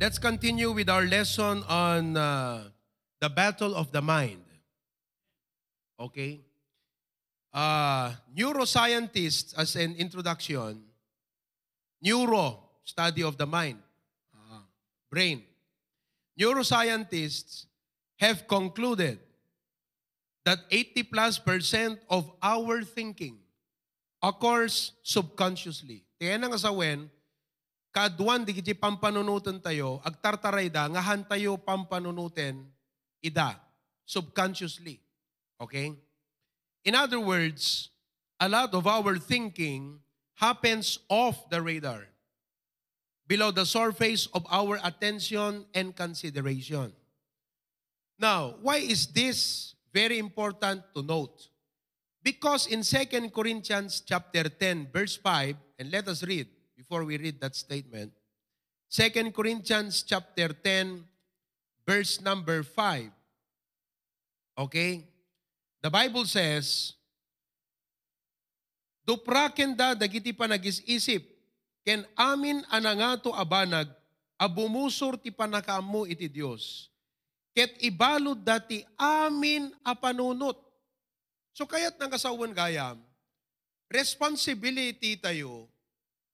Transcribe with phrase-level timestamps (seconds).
[0.00, 2.64] Let's continue with our lesson on uh,
[3.20, 4.40] the battle of the mind.
[6.00, 6.40] Okay?
[7.52, 10.80] Uh, neuroscientists, as an introduction,
[12.00, 13.76] neuro, study of the mind,
[14.32, 14.64] uh,
[15.12, 15.42] brain.
[16.40, 17.66] Neuroscientists
[18.20, 19.18] have concluded
[20.46, 23.36] that 80 plus percent of our thinking
[24.22, 26.04] occurs subconsciously.
[26.18, 27.10] Kaya nga sa wen,
[27.90, 32.66] kaduan di kiti pampanunutan tayo, agtartaray da, ngahan tayo pampanunutin,
[33.22, 33.58] ida,
[34.06, 35.02] subconsciously.
[35.60, 35.94] Okay?
[36.86, 37.90] In other words,
[38.40, 40.00] a lot of our thinking
[40.40, 42.08] happens off the radar,
[43.28, 46.92] below the surface of our attention and consideration.
[48.18, 51.48] Now, why is this very important to note?
[52.22, 56.48] Because in 2 Corinthians chapter 10 verse 5, and let us read,
[56.90, 58.10] before we read that statement.
[58.90, 61.06] 2 Corinthians chapter 10,
[61.86, 63.14] verse number 5.
[64.58, 65.06] Okay?
[65.78, 66.98] The Bible says,
[69.06, 71.22] Dupraken da dagiti panagis-isip,
[71.86, 73.86] ken amin anangato abanag,
[74.34, 76.90] abumusor ti panakamu iti Dios.
[77.54, 80.58] Ket ibalod dati amin apanunot.
[81.54, 82.98] So kayat nang kasawan gayam,
[83.86, 85.70] responsibility tayo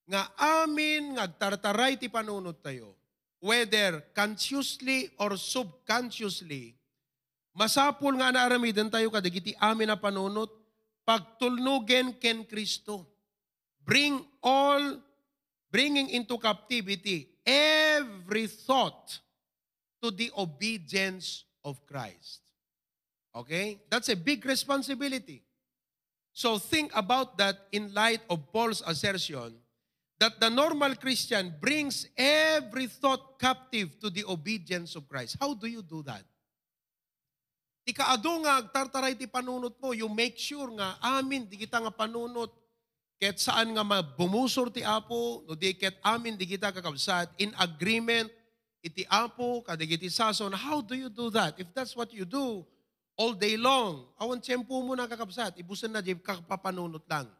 [0.06, 2.94] nga amin ngagtartaray ti panunod tayo,
[3.42, 6.78] whether consciously or subconsciously,
[7.50, 10.50] masapul nga naaramidan tayo kadagiti amin na panunot,
[11.02, 13.02] pagtulnugen ken Kristo.
[13.82, 14.98] Bring all,
[15.70, 19.22] bringing into captivity every thought
[20.02, 22.42] to the obedience of Christ.
[23.34, 23.78] Okay?
[23.90, 25.42] That's a big responsibility.
[26.34, 29.54] So think about that in light of Paul's assertion
[30.18, 35.36] that the normal Christian brings every thought captive to the obedience of Christ.
[35.38, 36.24] How do you do that?
[37.86, 41.92] Di ka nga, tartaray ti panunot mo, you make sure nga, amin, di kita nga
[41.94, 42.50] panunot,
[43.14, 48.26] ket saan nga mabumusor ti Apo, no di ket amin, di kita kakabsat, in agreement,
[48.82, 51.54] iti Apo, kadigiti sason, how do you do that?
[51.62, 52.66] If that's what you do,
[53.14, 57.30] all day long, awan tiyempo mo na kakabsat, ibusan na di kakapapanunot lang.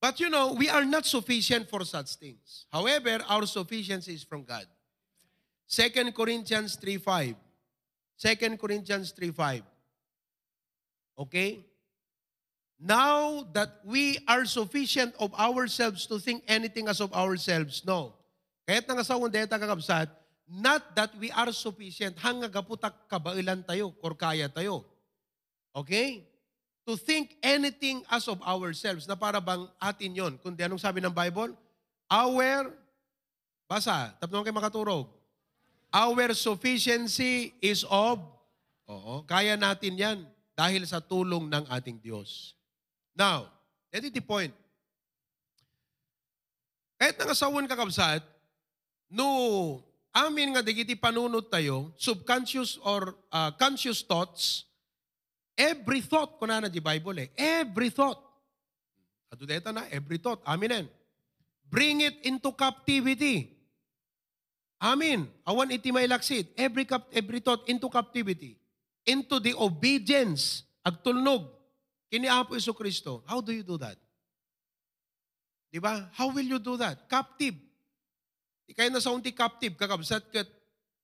[0.00, 2.64] But you know, we are not sufficient for such things.
[2.72, 4.64] However, our sufficiency is from God.
[5.68, 7.36] 2 Corinthians 3.5.
[8.18, 9.62] 2 Corinthians 3.5.
[11.18, 11.60] Okay?
[12.80, 18.16] Now that we are sufficient of ourselves to think anything as of ourselves, no.
[18.64, 20.08] Kahit nga sa deta kakabsat,
[20.48, 24.88] not that we are sufficient, hanga gaputak kabailan tayo, or kaya tayo.
[25.76, 26.24] Okay?
[26.90, 30.34] To think anything as of ourselves na para bang atin yon.
[30.42, 31.54] Kundi anong sabi ng Bible?
[32.10, 32.74] Our,
[33.70, 35.06] basa, tapos kayo makaturog.
[35.94, 38.18] Our sufficiency is of,
[38.90, 40.18] oo, kaya natin yan
[40.58, 42.58] dahil sa tulong ng ating Diyos.
[43.14, 43.46] Now,
[43.94, 44.50] that is the point.
[46.98, 48.26] Kahit nangasawan kakabsat,
[49.06, 49.78] no,
[50.10, 54.66] amin nga digiti panunod tayo, subconscious or uh, conscious thoughts,
[55.60, 57.28] Every thought, kuna na di Bible eh.
[57.36, 58.16] Every thought.
[59.28, 60.40] Adudeta na, every thought.
[60.48, 60.88] Aminen.
[61.68, 63.52] Bring it into captivity.
[64.80, 65.28] Amin.
[65.44, 66.48] Awan iti may laksit.
[66.56, 68.56] Every, cap, every thought into captivity.
[69.04, 70.64] Into the obedience.
[70.80, 71.44] Agtulnog.
[72.08, 73.20] Kini Apo Iso Kristo.
[73.28, 74.00] How do you do that?
[75.68, 76.08] Di ba?
[76.16, 77.04] How will you do that?
[77.04, 77.54] Captive.
[78.64, 80.48] Ikay na sa unti captive, kakabsat kat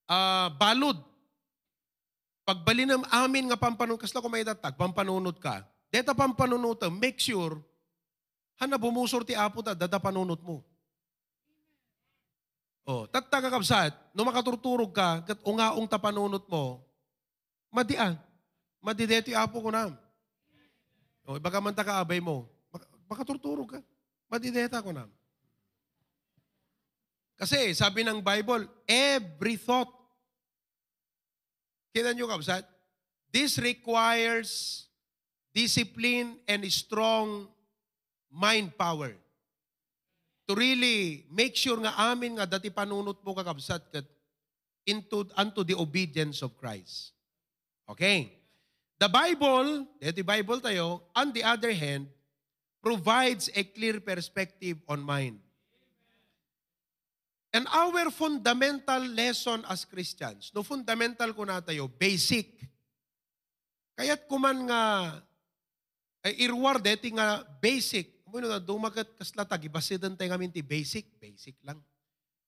[0.09, 0.97] uh, balod
[2.47, 5.67] Pagbali ng amin nga pampanunod, kasla ko may datag, pampanunod ka.
[5.91, 7.59] Deta pampanunod make sure,
[8.55, 10.63] hana bumusor ti apo ta, dada panunod mo.
[12.87, 16.87] Oh, tattaga kapsat, no makaturturog ka, kat ungaong tapanunot mo,
[17.75, 18.15] madian.
[18.79, 19.99] Madideti apo ko nam.
[21.27, 22.47] O, oh, baka man kaabay mo,
[23.11, 23.81] makaturturog ka.
[24.31, 25.11] Madideta ko nam.
[27.35, 29.91] Kasi sabi ng Bible, every thought
[31.95, 32.65] Kita nyo kapsat?
[33.31, 34.85] This requires
[35.53, 37.49] discipline and strong
[38.33, 39.17] mind power.
[40.47, 44.07] To really make sure nga amin nga dati panunot mo kakabsat kat
[44.87, 47.13] into, unto the obedience of Christ.
[47.91, 48.33] Okay.
[48.97, 52.09] The Bible, the Bible tayo, on the other hand,
[52.81, 55.43] provides a clear perspective on mind.
[57.55, 62.53] And our fundamental lesson as Christians, no fundamental ko na tayo, basic.
[63.97, 64.83] Kaya't kuman nga,
[66.27, 68.13] ay irward eti nga basic.
[68.27, 71.81] Muna na dumagat kaslata, gibasidan tayo ngamin ti basic, basic lang.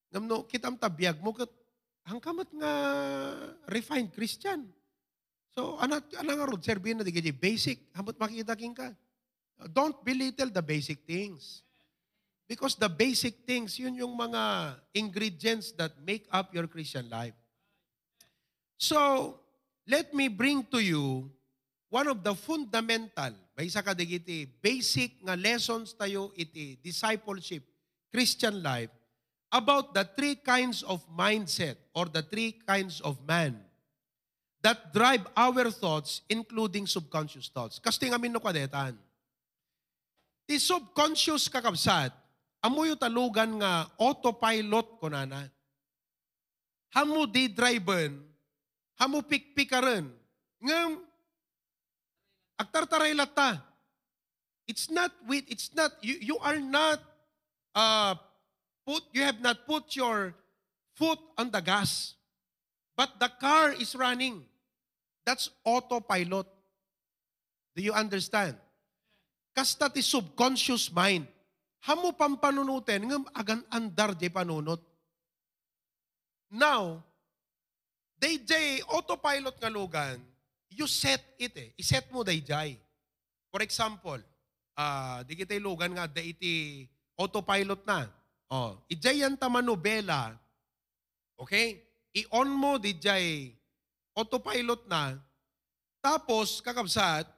[0.08, 1.52] ngam no kitam tabiyag mo kat
[2.08, 2.72] hangkamat nga
[3.68, 4.64] refined Christian.
[5.52, 8.92] So anat ana nga rod serbihin na digiti basic hamot makita king ka.
[9.68, 11.66] Don't belittle the basic things.
[12.48, 17.36] Because the basic things, yun yung mga ingredients that make up your Christian life.
[18.80, 19.36] So,
[19.84, 21.28] let me bring to you
[21.92, 27.64] one of the fundamental, may isa ka digiti, basic nga lessons tayo iti discipleship,
[28.08, 28.92] Christian life,
[29.52, 33.56] about the three kinds of mindset or the three kinds of man
[34.60, 37.78] that drive our thoughts, including subconscious thoughts.
[37.78, 38.96] Kasi nga no kadetan.
[40.48, 42.12] Ti subconscious kakabsat,
[42.68, 45.24] amoy talugan nga autopilot ko na
[46.92, 48.16] Hamu di driven,
[48.96, 50.08] hamu pikpikaran.
[50.60, 51.00] Ngam,
[52.56, 53.60] agtartaray lata.
[54.68, 57.00] It's not with, it's not, you, you are not,
[57.72, 58.16] uh,
[58.84, 60.34] put, you have not put your
[60.96, 62.16] foot on the gas.
[62.96, 64.44] But the car is running.
[65.24, 66.48] That's autopilot.
[67.76, 68.56] Do you understand?
[69.56, 71.28] Kasta ti subconscious mind.
[71.86, 74.82] Hamo pampanunutin, ngam agan andar di panunot.
[76.50, 77.04] Now,
[78.18, 80.18] they jay autopilot nga lugan,
[80.72, 81.70] you set it eh.
[81.78, 82.80] I-set mo day jay.
[83.48, 84.18] For example,
[84.74, 86.84] uh, di kita lugan nga da iti
[87.18, 88.10] autopilot na.
[88.48, 90.34] Oh, ijay yan tamanobela.
[91.36, 91.84] Okay?
[92.16, 93.52] I-on mo di jay
[94.16, 95.20] autopilot na.
[96.00, 97.28] Tapos, kakabsat,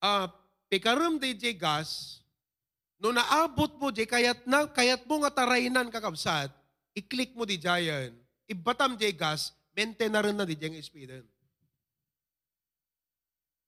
[0.00, 0.26] uh,
[0.72, 2.18] pikaram di jay gas,
[3.00, 6.48] no naabot mo di kayat na, kayat mo nga tarainan kakabsat,
[6.96, 8.16] i-click mo di jayan,
[8.48, 11.24] ibatam di gas, mente na rin na di jayang speeden.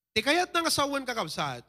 [0.09, 1.61] Di kayat nga asawan kakabsat,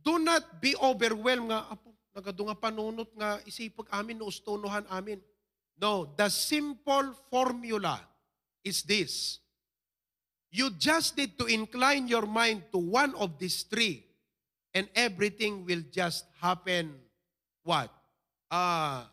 [0.00, 5.20] do not be overwhelmed nga, apo, nagado nga panunot nga isipag amin, no ustonohan amin.
[5.76, 8.00] No, the simple formula
[8.64, 9.44] is this.
[10.48, 14.08] You just need to incline your mind to one of these three
[14.76, 16.92] and everything will just happen
[17.64, 17.88] what?
[18.52, 19.08] Uh,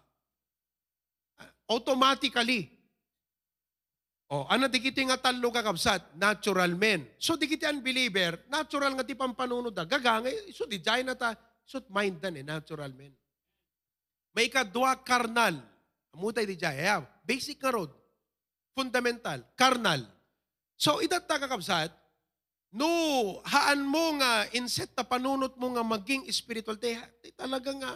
[1.72, 2.68] automatically.
[4.28, 6.20] O, ano di kiti nga talo kakabsat?
[6.20, 7.08] Natural men.
[7.16, 9.88] So di kiti unbeliever, natural nga ti pampanunod da.
[9.88, 11.32] Gagangay, so di jay na ta,
[11.64, 13.16] so mind dan eh, natural men.
[14.36, 15.56] May kadwa karnal.
[16.12, 16.84] Amutay di jay.
[16.84, 17.94] Yeah, basic nga road.
[18.74, 19.54] Fundamental.
[19.56, 20.02] Karnal.
[20.76, 21.94] So idat ta kakabsat,
[22.74, 22.90] no,
[23.46, 26.98] haan mo nga, inset ta panunot mo nga maging spiritual, te,
[27.38, 27.92] talaga nga,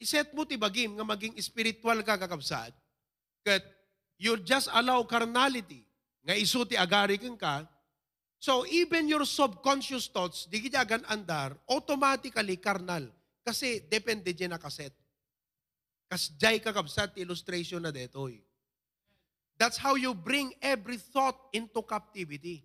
[0.00, 2.72] iset mo ti bagim nga maging spiritual ka kakabsat.
[3.44, 3.60] Kat
[4.16, 5.84] you just allow carnality
[6.24, 7.68] nga isu ti agari ka.
[8.40, 13.04] So even your subconscious thoughts, di agan andar, automatically carnal.
[13.44, 14.96] Kasi depende dyan na kaset.
[16.08, 18.40] Kas jay kakabsat illustration na detoy.
[19.60, 22.64] That's how you bring every thought into captivity.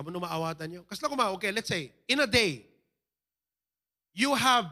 [0.00, 0.80] Kamu no maawatan nyo?
[0.88, 2.64] Kasla kuma, okay, let's say, in a day,
[4.16, 4.64] you have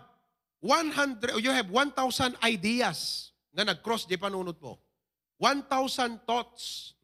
[0.65, 1.93] 100, you have 1,000
[2.41, 4.81] ideas na nag-cross di panunot mo.
[5.37, 6.97] 1,000 thoughts.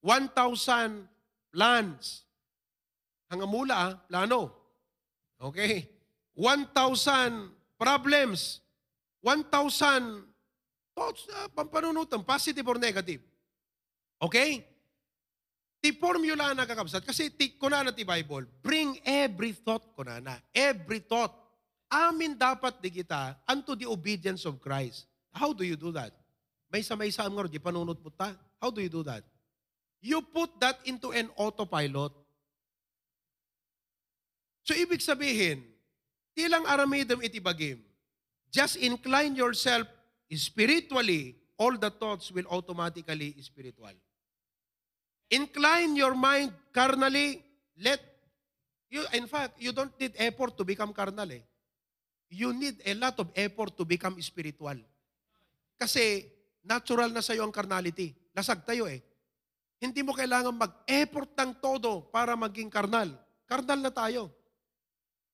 [0.00, 1.12] 1,000
[1.52, 2.24] plans.
[3.28, 4.48] Hanggang mula, ah, plano.
[5.36, 5.92] Okay?
[6.40, 8.64] 1,000 problems.
[9.20, 10.24] 1,000
[10.96, 13.20] thoughts, uh, pampanunutan, positive or negative.
[14.24, 14.64] Okay?
[15.78, 17.06] Ti formula na kakabsat.
[17.06, 20.34] Kasi ti, kuna na ti Bible, bring every thought kuna na.
[20.50, 21.30] Every thought.
[21.88, 25.08] Amin dapat di kita unto the obedience of Christ.
[25.32, 26.12] How do you do that?
[26.68, 28.36] May sa may sa nga di panunot mo ta.
[28.60, 29.24] How do you do that?
[30.04, 32.12] You put that into an autopilot.
[34.68, 35.64] So ibig sabihin,
[36.36, 37.80] tilang aramidam itibagim,
[38.52, 39.88] just incline yourself
[40.28, 43.96] spiritually, all the thoughts will automatically spiritual.
[45.28, 47.44] Incline your mind carnally,
[47.76, 48.00] let
[48.88, 51.44] you in fact, you don't need effort to become carnal eh.
[52.28, 54.76] You need a lot of effort to become spiritual.
[55.76, 56.28] Kasi
[56.64, 58.12] natural na sa iyo ang carnality.
[58.36, 59.00] Lasag tayo eh.
[59.78, 63.14] Hindi mo kailangan mag-effort ng todo para maging karnal.
[63.48, 64.28] Karnal na tayo.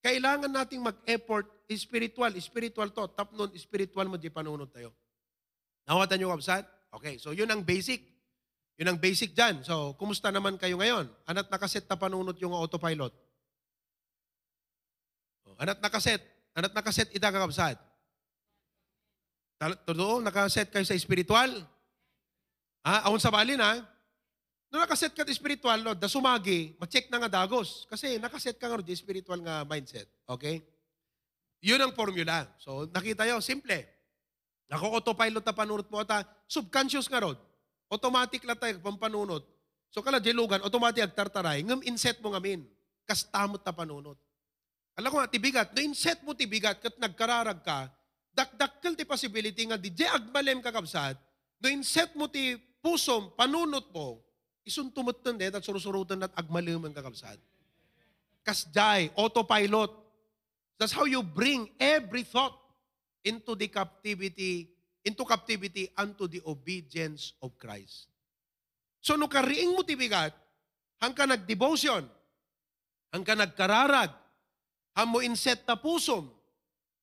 [0.05, 2.31] Kailangan nating mag-effort spiritual.
[2.39, 3.09] Spiritual to.
[3.11, 4.93] Tapnon, spiritual mo di panunod tayo.
[5.89, 6.65] Nawatan nyo kapsat?
[6.95, 8.14] Okay, so yun ang basic.
[8.75, 9.63] Yun ang basic dyan.
[9.63, 11.07] So, kumusta naman kayo ngayon?
[11.31, 13.15] Anat nakaset na panunod yung autopilot?
[15.47, 16.19] Oh, anat nakaset?
[16.59, 17.79] Anat nakaset ita kakabsat?
[19.87, 21.51] Totoo, nakaset kayo sa spiritual?
[22.83, 23.07] Ha?
[23.07, 23.79] Aon sa balin ha?
[24.75, 27.87] Nung nakaset ka spiritual, no, da sumagi, ma-check na nga dagos.
[27.87, 30.11] Kasi nakaset ka nga di spiritual nga mindset.
[30.27, 30.67] Okay?
[31.63, 32.51] Yun ang formula.
[32.59, 33.87] So, nakita yo simple.
[34.67, 37.39] Ako autopilot na panunot mo ata, subconscious nga rod.
[37.93, 39.45] Automatic lang tayo pampanunot.
[39.95, 42.67] So kala dilugan, automatic agtartaray, ngam inset mo ngamin.
[43.07, 44.19] Kastamot na panunot.
[44.95, 47.91] Alam ko nga, tibigat, no inset mo tibigat, kat nagkararag ka,
[48.35, 51.19] dakdakkel ti possibility nga di di agbalem kakabsat,
[51.63, 54.23] no inset mo ti pusom, panunot mo,
[54.67, 57.39] isuntumot nun de, at surusurutan at agmaliman kakabsat.
[58.45, 59.93] Kasjay, autopilot.
[60.77, 62.59] That's how you bring every thought
[63.23, 64.74] into the captivity,
[65.05, 68.09] into captivity unto the obedience of Christ.
[69.05, 70.33] So no kariing mo tibigat,
[70.99, 72.09] hang ka nag-devotion,
[73.13, 74.09] hang ka nagkararag,
[74.97, 76.33] hang mo inset na pusom,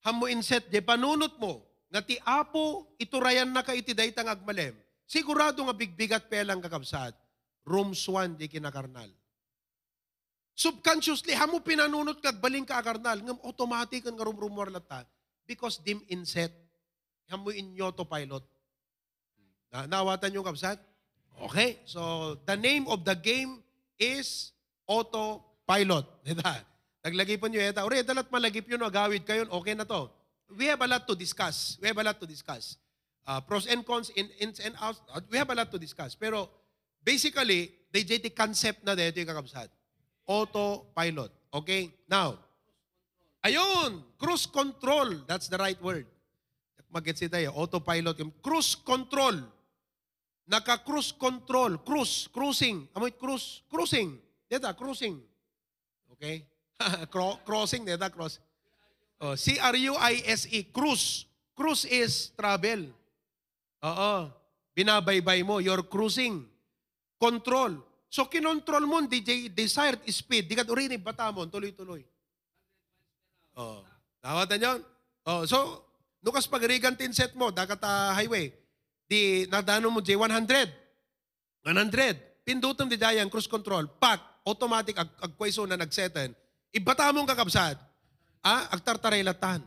[0.02, 1.62] hang mo inset de panunot mo,
[1.94, 4.74] nga ti apo iturayan na ka iti daytang agmalem.
[5.06, 7.14] Sigurado nga bigbigat pelang kakabsat,
[7.70, 9.12] rooms 1 di kinakarnal.
[10.58, 15.06] Subconsciously, hamo pinanunot kat baling ka akarnal, ngam automatic ang rumrumor lata
[15.46, 16.52] because dim inset.
[17.32, 18.44] Hamo in autopilot.
[19.72, 20.76] Na, nawatan yung kabsat?
[21.48, 23.64] Okay, so the name of the game
[23.96, 24.52] is
[24.84, 26.04] autopilot.
[26.28, 26.60] Dita,
[27.00, 30.12] naglagay po nyo, eta, ore, dalat malagip yun, agawid kayo, okay na to.
[30.52, 31.80] We have a lot to discuss.
[31.80, 32.76] We have a lot to discuss.
[33.24, 36.20] Uh, pros and cons, in, ins and outs, uh, we have a lot to discuss.
[36.20, 36.52] Pero,
[37.00, 39.72] basically, they the concept na dito yung kakabsat.
[40.28, 41.32] Autopilot.
[41.56, 41.96] Okay?
[42.12, 42.36] Now,
[43.40, 45.24] ayun, cruise control.
[45.24, 46.12] That's the right word.
[46.92, 48.20] Mag-get tayo, autopilot.
[48.20, 49.40] Yung cruise control.
[50.44, 51.80] Naka-cruise control.
[51.80, 52.84] Cruise, cruising.
[52.92, 54.20] Amoy cruise, cruising.
[54.52, 55.16] Deta, cruising.
[56.12, 56.44] Okay?
[57.14, 58.44] Cro- crossing, deta, cross.
[59.22, 61.24] Oh, C-R-U-I-S-E, cruise.
[61.56, 62.90] Cruise is travel.
[63.86, 64.14] Oo.
[64.76, 66.44] Binabaybay mo, you're cruising.
[67.22, 67.80] Control.
[68.12, 70.52] So, kinontrol mo, DJ, desired speed.
[70.52, 72.04] Di ka urini, bata mo, tuloy-tuloy.
[73.56, 73.86] Oh.
[74.20, 74.80] Nawatan yun?
[75.24, 75.86] Oh, so,
[76.22, 78.54] nukas pag-rigan set mo, dakat ah, highway,
[79.10, 80.70] di nadano mo J100.
[81.66, 82.42] 100.
[82.42, 86.34] Pindutom di dayan, cruise control, pak, automatic, ag agkwaiso na nagseten.
[86.74, 87.78] Ibata mong kakabsat.
[88.42, 89.62] Ah, agtartaray latan.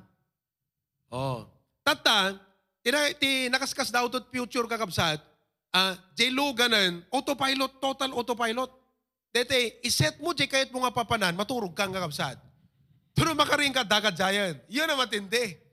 [1.06, 1.46] Oh.
[1.87, 2.34] Tata,
[2.82, 5.23] tina, ti nakaskas daw to future kakabsat,
[5.70, 8.70] ah, J ganan, autopilot, total autopilot.
[9.34, 12.38] Dete, iset mo jay kahit mo nga papanan, maturog kang kakabsat.
[13.14, 14.58] Pero makaring ka dagat giant.
[14.66, 15.63] Yun ang matindi.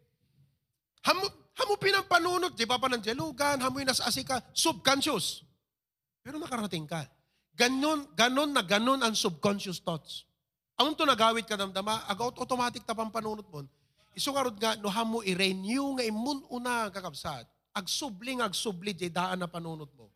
[1.02, 1.26] Hamu,
[1.58, 5.42] hamu pinampanunot, di ba pa ng jelugan, hamu nasasi ka, subconscious.
[6.22, 7.06] Pero nakarating ka.
[7.58, 10.30] Ganon, ganon na ganon ang subconscious thoughts.
[10.78, 13.66] Ang to nagawit ka damdama, agot automatic tapang panunot mo.
[14.14, 17.46] Isukarod nga, no hamo i-renew nga imun una kakabsat.
[17.72, 20.10] Agsubli nga agsubli, di daan na panunot mo.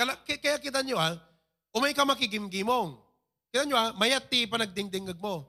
[0.00, 1.12] Kala, kaya kita nyo ha,
[1.76, 2.96] umay ka makigimgimong.
[3.52, 5.44] Kita nyo ha, mayat ti panagdingdingag mo.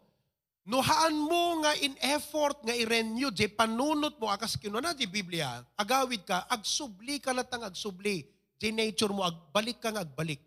[0.62, 6.22] Nuhaan mo nga in effort nga i-renew, di panunot mo, akas kinuna di Biblia, agawid
[6.22, 8.22] ka, agsubli ka latang agsubli,
[8.62, 10.38] di nature mo, agbalik ka nga agbalik.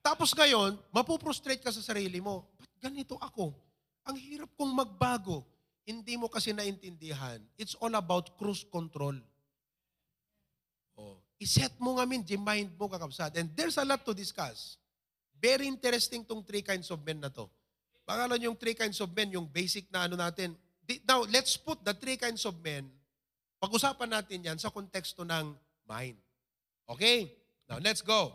[0.00, 2.48] Tapos ngayon, mapuprostrate ka sa sarili mo.
[2.56, 3.52] Ba't ganito ako?
[4.08, 5.44] Ang hirap kong magbago.
[5.84, 7.36] Hindi mo kasi naintindihan.
[7.60, 9.20] It's all about cruise control.
[10.96, 11.20] Oh.
[11.36, 13.36] Iset mo nga min, di mind mo kakabsat.
[13.36, 14.80] And there's a lot to discuss.
[15.36, 17.44] Very interesting tong three kinds of men na to.
[18.10, 20.58] Pangalan yung three kinds of men, yung basic na ano natin.
[21.06, 22.90] Now, let's put the three kinds of men,
[23.62, 25.54] pag-usapan natin yan sa konteksto ng
[25.86, 26.18] mind.
[26.90, 27.30] Okay?
[27.70, 28.34] Now, let's go.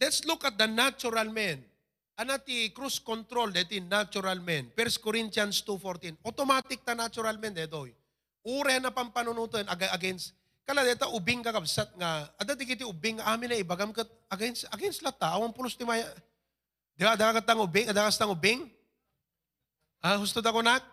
[0.00, 1.60] Let's look at the natural men.
[2.16, 4.72] Anati cruise control deti natural men.
[4.72, 6.24] 1 Corinthians 2.14.
[6.24, 7.92] Automatic ta natural men detoy.
[8.40, 10.32] Ure na pampanunutan against
[10.64, 15.04] kala deta ubing kakabsat nga ada di kiti ubing amin na ibagam kat against against
[15.04, 16.08] lata awang pulos ti maya
[16.94, 18.70] Di ba, dagat tang ubing, dagat tang ubing?
[19.98, 20.84] Ah, husto da ko nak?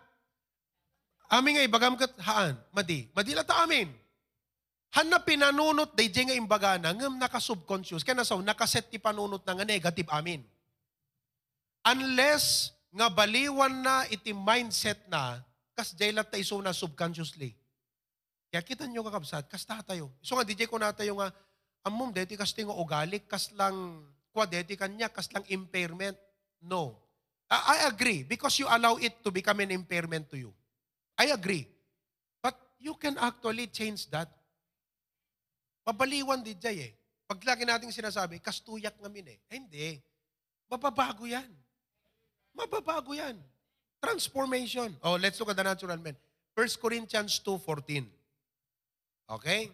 [1.32, 3.08] Amin nga ibagam kat haan, madi.
[3.14, 3.88] Madi lata amin.
[4.92, 9.56] Han na pinanunot day nga imbaga na ngam naka-subconscious kaya nasaw nakaset ti panunot na
[9.56, 10.44] nga negative amin.
[11.80, 15.40] Unless nga baliwan na iti mindset na
[15.72, 17.56] kas jaylat ta iso na subconsciously.
[18.52, 20.12] Kaya kita nyo kakabsat, kas tayo.
[20.20, 21.32] So nga DJ ko na tayo nga
[21.88, 26.16] amom deti kas tingo ugali kas lang kwa deti kanya kas lang impairment.
[26.64, 26.96] No.
[27.52, 30.56] I, agree because you allow it to become an impairment to you.
[31.20, 31.68] I agree.
[32.40, 34.32] But you can actually change that.
[35.84, 36.92] Mabaliwan di jay eh.
[37.28, 39.38] Pag lagi nating sinasabi, kastuyak ngamin eh.
[39.52, 40.00] eh hindi.
[40.72, 41.48] Mababago yan.
[42.56, 43.36] Mababago yan.
[44.00, 44.96] Transformation.
[45.04, 46.16] Oh, let's look at the natural man.
[46.56, 48.08] 1 Corinthians 2.14.
[49.36, 49.68] Okay?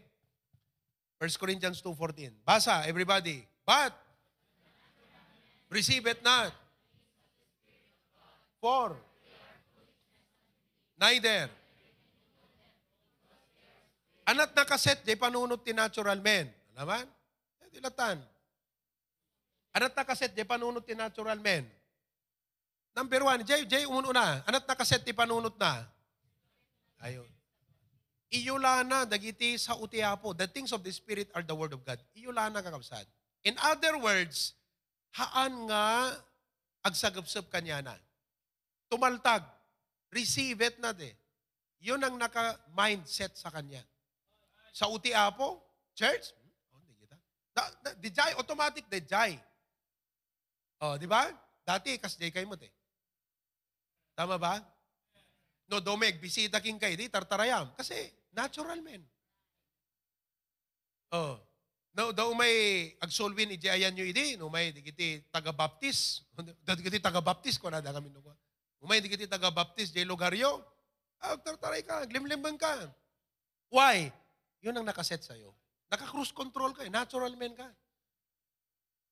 [1.19, 2.31] 1 Corinthians 2.14.
[2.47, 3.47] Basa, everybody.
[3.67, 3.95] But,
[5.71, 6.53] receive it not.
[8.61, 8.97] For,
[10.99, 11.49] neither
[14.29, 16.53] Anat nakaset, di panunot ti natural men.
[16.77, 17.09] Naman?
[17.65, 18.21] Eh, dilatan.
[19.73, 21.65] Anat nakaset, di panunot ti natural men.
[22.93, 24.45] Number one, Jay, Jay, umununa.
[24.45, 25.81] Anat nakaset, ti panunot na.
[27.01, 27.25] Ayun.
[28.29, 30.37] Iyula na, dagiti sa utiapo.
[30.37, 31.97] The things of the Spirit are the Word of God.
[32.13, 33.09] Iyula na kakabsat.
[33.49, 34.53] In other words,
[35.19, 36.15] haan nga
[36.87, 37.95] agsagapsap kanya na.
[38.87, 39.43] Tumaltag.
[40.09, 41.13] Receive it na de.
[41.85, 43.83] Yun ang naka-mindset sa kanya.
[44.73, 45.61] Sa utiapo,
[45.93, 47.17] church, hmm, oh, di kita.
[47.53, 49.37] Da, da, di jay, automatic di jay.
[50.81, 51.29] Oh, di ba?
[51.67, 52.71] Dati, kas jay kayo mo te.
[54.17, 54.63] Tama ba?
[55.69, 57.77] No, domeg, bisita king kay, di tartarayam.
[57.77, 59.05] Kasi, natural men.
[61.13, 61.37] Oh.
[61.97, 66.23] No, daw may agsolwin iti ayan nyo idi, no may di kiti taga-baptis.
[66.69, 68.23] Dati kiti taga-baptis ko na da kami no.
[68.79, 70.63] Umay di kiti taga-baptis jay lugaryo.
[71.19, 72.71] Ah, tartaray ka, glimlimban ka.
[73.75, 74.15] Why?
[74.63, 75.51] Yun ang nakaset sa'yo.
[75.91, 76.93] Naka-cruise control ka, eh.
[76.93, 77.67] natural man ka.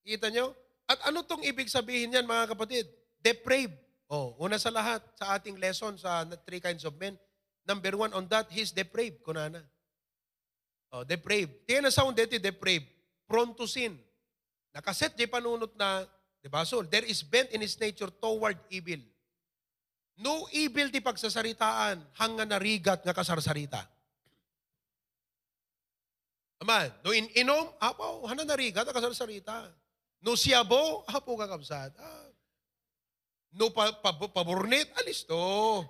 [0.06, 0.54] Kita nyo?
[0.86, 2.86] At ano tong ibig sabihin yan, mga kapatid?
[3.18, 3.74] Depraved.
[4.06, 7.18] Oh, una sa lahat, sa ating lesson sa three kinds of men,
[7.66, 9.66] number one on that, he's depraved, kunana.
[10.92, 11.52] Oh, depraved.
[11.66, 12.86] Tiyan na sound dito, depraved.
[13.26, 13.98] Prone to sin.
[14.70, 16.06] Nakaset di panunot na,
[16.38, 19.00] di ba, so, there is bent in his nature toward evil.
[20.16, 23.84] No evil ti pagsasaritaan, hanga narigat nga kasarsarita.
[26.64, 29.68] Aman, no in inom, apo, hana narigat nga kasarsarita.
[30.24, 31.92] No siyabo, apo kakabsat.
[32.00, 32.26] Ah,
[33.56, 35.80] No pa, pa, paburnit, alis to.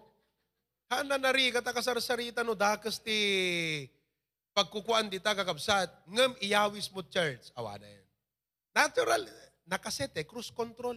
[0.86, 3.18] Hana narigat ka sarsarita no dakas ti
[4.56, 5.92] pagkukuan di ta kakabsat.
[6.08, 7.52] Ngam iyawis mo church.
[7.52, 8.06] Awana yan.
[8.72, 9.22] Natural,
[9.68, 10.96] nakasete, cruise control.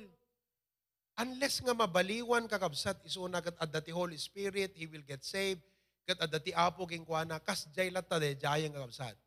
[1.20, 5.60] Unless nga mabaliwan kakabsat, isuna kat adati Holy Spirit, He will get saved.
[6.08, 9.20] Kat adati apo king kuana, kas jay lata de, jayang kakabsat.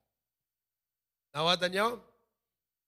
[1.36, 1.88] Nawatan nyo?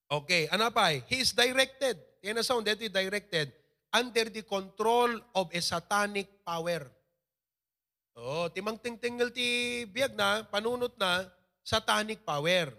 [0.08, 0.96] Okay, pa?
[1.08, 2.00] He is directed.
[2.24, 3.52] Yan na sound, dito directed
[3.92, 6.88] under the control of a satanic power.
[8.14, 11.26] Oh, timang tingtinggal ti biyag na, panunot na,
[11.66, 12.70] satanic power.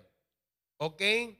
[0.80, 1.36] Okay?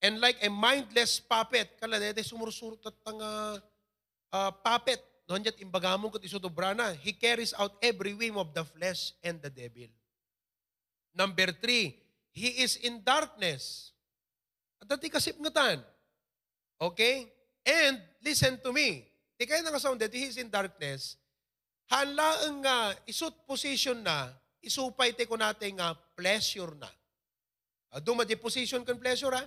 [0.00, 3.60] And like a mindless puppet, kala dete sumursurot at tanga
[4.32, 8.64] uh, puppet, noon yat imbagamon kat isutubra na, he carries out every whim of the
[8.64, 9.88] flesh and the devil.
[11.16, 11.96] Number three,
[12.32, 13.92] he is in darkness.
[14.80, 15.80] At dati kasip ngatan.
[16.80, 17.28] Okay?
[17.64, 21.16] And listen to me, Di kayo nakasound that he is in darkness,
[21.90, 24.30] hanlaang nga isut position na,
[24.62, 26.90] isupay te ko natin nga pleasure na.
[27.90, 29.42] Uh, Duma di position kan pleasure ha?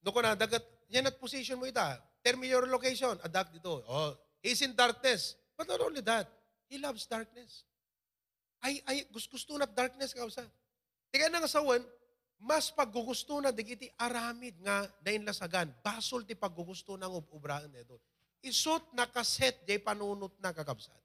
[0.00, 2.00] No ko na, dagat, yan at position mo ita.
[2.24, 3.16] Tell me your location.
[3.20, 3.84] Adak dito.
[3.84, 5.36] Oh, he's in darkness.
[5.56, 6.28] But not only that,
[6.72, 7.68] he loves darkness.
[8.60, 10.44] Ay, ay, gusto, na darkness ka sa.
[11.12, 11.80] Di kayo nangasawan,
[12.40, 15.68] mas paggugusto na digiti aramid nga nainlasagan.
[15.84, 18.00] Basol ti paggugusto ng ubraan nito
[18.40, 20.96] isut nakaset jay panunot na kakabsat.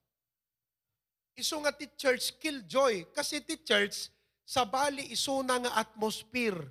[1.36, 3.04] Iso nga ti church kill joy.
[3.12, 4.08] Kasi ti church,
[4.46, 6.62] sa bali iso na nga atmosphere.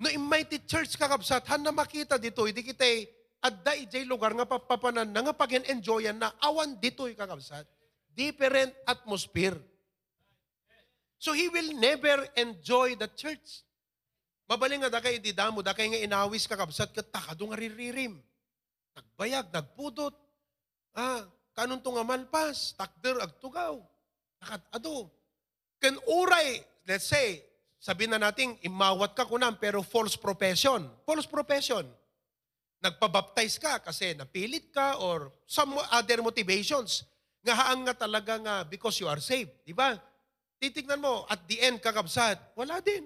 [0.00, 2.88] No imay ti church kakabsat, han na makita dito, hindi kita
[3.44, 7.68] adda ijay lugar nga papapanan na nga pag-enjoyan na awan dito'y kakabsat.
[8.16, 9.60] Different atmosphere.
[11.20, 13.60] So he will never enjoy the church.
[14.48, 18.16] Mabaling nga da kay di damo, da kay nga inawis kakabsat, katakado nga riririm.
[18.96, 20.16] Nagbayag, nagpudot.
[20.96, 21.28] Ah,
[21.60, 23.76] kanun to nga malpas, takder agtugaw.
[24.40, 25.12] Nakat ado.
[25.76, 27.44] Ken uray, let's say,
[27.76, 30.88] sabi na natin, imawat ka kunam, pero false profession.
[31.04, 31.84] False profession.
[32.80, 37.04] Nagpabaptize ka kasi napilit ka or some other motivations.
[37.44, 39.52] Nga haang nga talaga nga because you are saved.
[39.68, 40.00] Di ba?
[40.56, 43.04] Titignan mo, at the end, kakabsat, wala din.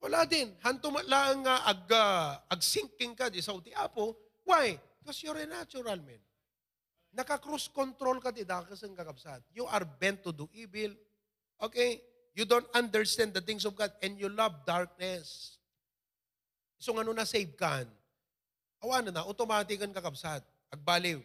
[0.00, 0.52] Wala din.
[0.64, 4.80] Hanto lang nga ag, uh, ag-sinking ka di sa uti apo, Why?
[4.98, 6.18] Because you're a natural man.
[7.10, 9.42] Naka-cruise control ka ti dakas ang kakabsat.
[9.50, 10.94] You are bent to do evil.
[11.58, 11.98] Okay?
[12.38, 15.58] You don't understand the things of God and you love darkness.
[16.78, 17.84] So ano na save kan?
[18.80, 20.40] Awan na, automatic ang kakabsat.
[20.70, 21.20] Agbaliw.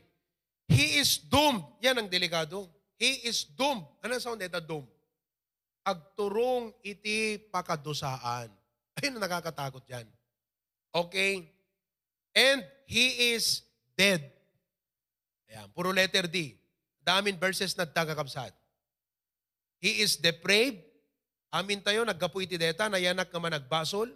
[0.68, 1.64] He is doomed.
[1.80, 2.66] Yan ang delikado.
[2.98, 3.86] He is doomed.
[4.02, 4.58] Ano sound nito?
[4.60, 4.90] Doomed.
[5.86, 8.50] Agturong iti pakadusaan.
[9.00, 10.10] Ayun ang nakakatakot yan.
[10.90, 11.46] Okay?
[12.34, 13.64] And he is
[13.96, 14.35] dead.
[15.56, 16.60] Ayan, puro letter D.
[17.00, 18.52] Daming verses na tagakabsat.
[19.80, 20.84] He is depraved.
[21.48, 24.12] Amin tayo, nagkapuy ti deta, nayanak nga managbasol.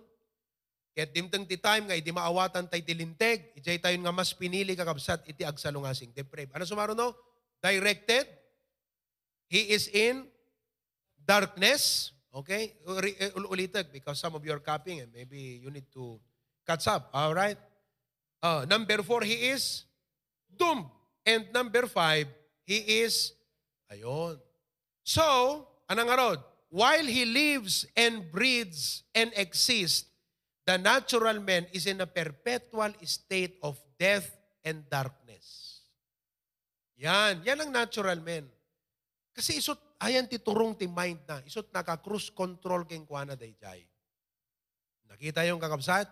[0.92, 5.24] Ket dimteng ti time nga iti maawatan tay tilinteg, ijay tayo nga mas pinili kakabsat
[5.32, 6.52] iti agsalungasing depraved.
[6.52, 7.16] Ano sumaro no?
[7.64, 8.28] Directed.
[9.48, 10.28] He is in
[11.24, 12.12] darkness.
[12.36, 12.76] Okay?
[13.16, 16.20] Eh, ul- Ulitin because some of you are copying and maybe you need to
[16.68, 17.08] catch up.
[17.16, 17.56] All right?
[18.44, 19.88] Uh, number four, he is
[20.52, 20.99] doomed.
[21.26, 22.28] And number five,
[22.64, 23.34] he is,
[23.92, 24.40] ayun.
[25.04, 25.26] So,
[25.90, 26.40] anong arod?
[26.70, 30.06] While he lives and breathes and exists,
[30.70, 34.30] the natural man is in a perpetual state of death
[34.62, 35.82] and darkness.
[37.02, 38.46] Yan, yan ang natural man.
[39.34, 43.82] Kasi isot, ayan titurong ti mind na, isot naka-cruise control keng kuana dayjay.
[45.10, 46.06] Nakita yung kakabsat?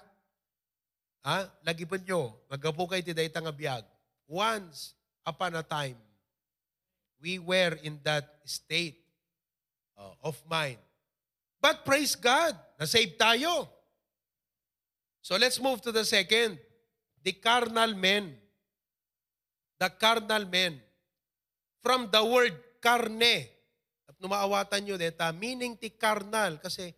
[1.28, 1.38] Ha?
[1.62, 3.86] Lagi po nyo, magapo kayo ti dayta nga biyag.
[4.28, 4.94] Once
[5.26, 5.96] upon a time,
[7.24, 9.00] we were in that state
[9.98, 10.78] uh, of mind.
[11.58, 13.66] But praise God, na-save tayo.
[15.24, 16.60] So let's move to the second.
[17.24, 18.36] The carnal men.
[19.80, 20.80] The carnal men.
[21.84, 23.50] From the word karne.
[24.08, 26.62] At numaawatan nyo deta, meaning ti carnal.
[26.64, 26.94] Kasi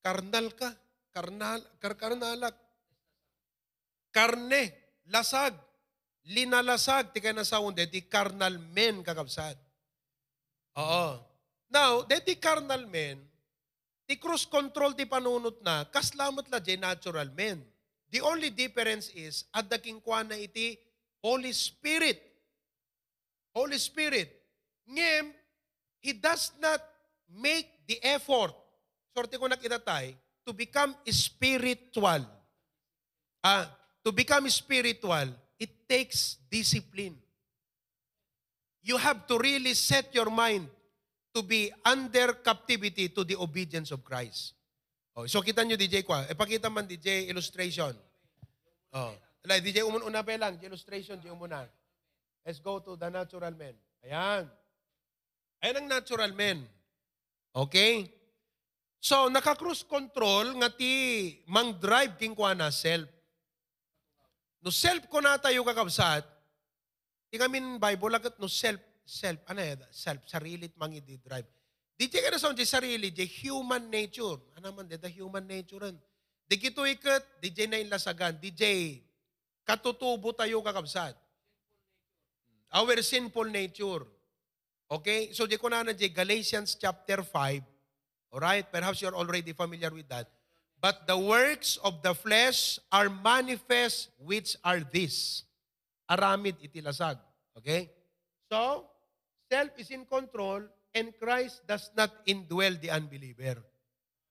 [0.00, 0.72] karnal ka.
[1.10, 2.54] Karnal, kar karnalak.
[4.14, 4.70] Karne,
[5.10, 5.58] lasag.
[6.30, 9.58] Linalasag, ti ka nasawon, ti carnal men kakabsat.
[10.78, 11.18] Oo.
[11.70, 13.18] Now, deti carnal men,
[14.06, 17.62] ti cruise control ti panunot na, kaslamat la di natural men.
[18.10, 20.78] The only difference is, at the kingkwana iti
[21.22, 22.18] Holy Spirit.
[23.54, 24.30] Holy Spirit.
[24.86, 25.34] Ngem,
[26.02, 26.80] He does not
[27.28, 28.54] make the effort,
[29.14, 30.14] sorte ko nakitatay,
[30.46, 32.22] to become spiritual.
[33.42, 33.66] Ah,
[34.02, 35.49] to become spiritual, it
[35.90, 37.18] takes discipline.
[38.86, 40.70] You have to really set your mind
[41.34, 44.54] to be under captivity to the obedience of Christ.
[45.18, 46.22] Oh, so kita nyo DJ kwa.
[46.30, 47.90] E pakita man DJ illustration.
[48.94, 49.10] Oh.
[49.42, 51.66] Like, DJ umun una pa lang, illustration, DJ umuna.
[52.44, 53.74] Let's go to the natural man.
[54.04, 54.48] Ayan.
[55.60, 56.64] Ayan ang natural man.
[57.52, 58.08] Okay?
[59.00, 63.08] So, naka-cruise control nga ti mang drive king kwa na self.
[64.60, 66.24] No self ko na tayo kakabsat,
[67.32, 71.48] ti kami Bible agat no self, self, ano yan, self, sarilit mangi di drive.
[72.00, 74.40] Di ti ka na sa sarili, di human nature.
[74.56, 75.92] Ano man, di the human nature.
[76.48, 79.04] Di kito ikat, di jay na inlasagan, di jay
[79.68, 81.12] katutubo tayo kakabsat.
[82.72, 84.08] Our sinful nature.
[84.90, 85.30] Okay?
[85.36, 88.32] So, di ko na na Galatians chapter 5.
[88.32, 88.66] Alright?
[88.72, 90.26] Perhaps you're already familiar with that.
[90.80, 95.44] But the works of the flesh are manifest, which are this.
[96.08, 97.20] Aramid itilasag.
[97.60, 97.92] Okay?
[98.48, 98.88] So,
[99.52, 100.64] self is in control
[100.96, 103.60] and Christ does not indwell the unbeliever.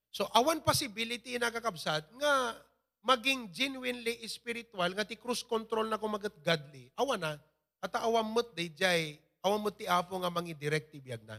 [0.10, 2.58] So, awan possibility na kakabsat nga
[3.06, 7.32] maging genuinely spiritual, nga ti cruise control na kumagat godly, awan na,
[7.80, 11.38] at awan mo't di jay, awan mo't ti apo nga mangi directive yag na.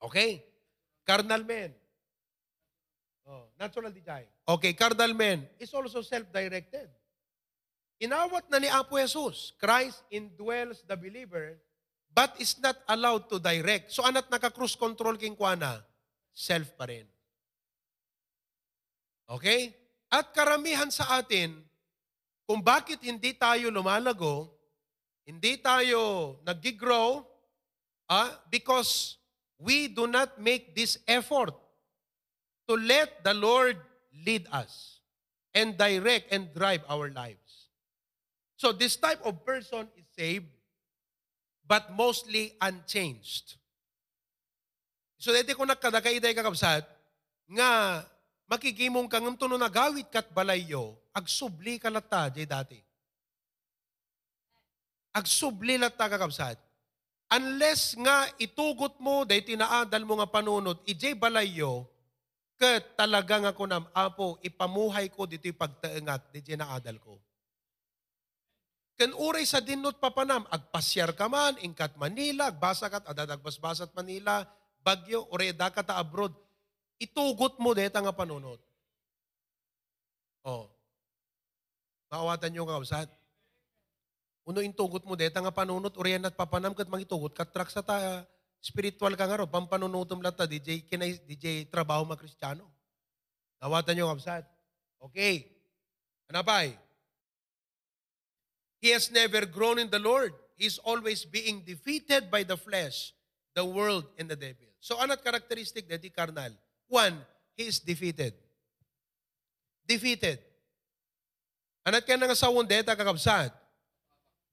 [0.00, 0.42] Okay?
[1.06, 1.70] Carnal man.
[3.26, 4.22] Oh, natural jay.
[4.46, 6.86] Okay, carnal man is also self-directed.
[7.98, 11.58] Inawat na ni Apo Jesus, Christ indwells the believer,
[12.14, 13.90] but is not allowed to direct.
[13.90, 15.82] So anat naka-cruise control king kuana,
[16.30, 17.08] self pa rin.
[19.26, 19.74] Okay?
[20.06, 21.58] At karamihan sa atin,
[22.46, 24.54] kung bakit hindi tayo lumalago,
[25.26, 27.26] hindi tayo nag-grow,
[28.06, 29.18] ah, because
[29.58, 31.65] we do not make this effort
[32.66, 33.78] to let the Lord
[34.26, 34.98] lead us
[35.54, 37.70] and direct and drive our lives.
[38.56, 40.50] So this type of person is saved,
[41.66, 43.56] but mostly unchanged.
[45.16, 46.84] So dito ko nakadakaiday kakabsat,
[47.48, 48.02] nga
[48.50, 52.78] makikimong kang tuno na gawit kat balayo, agsubli ka lata, jay dati.
[55.16, 56.60] Agsubli lata kakabsat.
[57.26, 61.88] Unless nga itugot mo, day tinaadal mo nga panunod, ijay balayo,
[62.56, 67.20] kat talaga nga ko nam, apo, ipamuhay ko dito'y pagtaengat, di naadal ko.
[68.96, 74.40] Ken uray sa dinot papanam, agpasyar ka man, ingkat Manila, agbasa kat, adadagbasbasat Manila,
[74.80, 76.32] Bagyo, uray da abroad,
[76.96, 78.62] itugot mo deta nga panunod.
[80.46, 80.70] Oh.
[82.06, 83.10] Maawatan nyo kausat.
[84.46, 88.22] Uno intugot mo deta nga panunod, uriyan at papanam kat mangitugot, kat trak sa ta,
[88.66, 92.66] spiritual ka nga ro, pampanunutom lata, DJ, kinay, DJ trabaho mga kristyano.
[93.62, 94.42] Nawatan nyo kausat.
[94.98, 95.46] Okay.
[96.26, 96.66] Ano pa
[98.82, 100.34] He has never grown in the Lord.
[100.58, 103.14] He's always being defeated by the flesh,
[103.54, 104.68] the world, and the devil.
[104.82, 106.52] So, anot karakteristik na di karnal?
[106.90, 107.22] One,
[107.56, 108.36] he is defeated.
[109.86, 110.42] Defeated.
[111.86, 113.54] Anat ka nga sa wundeta kakabsat?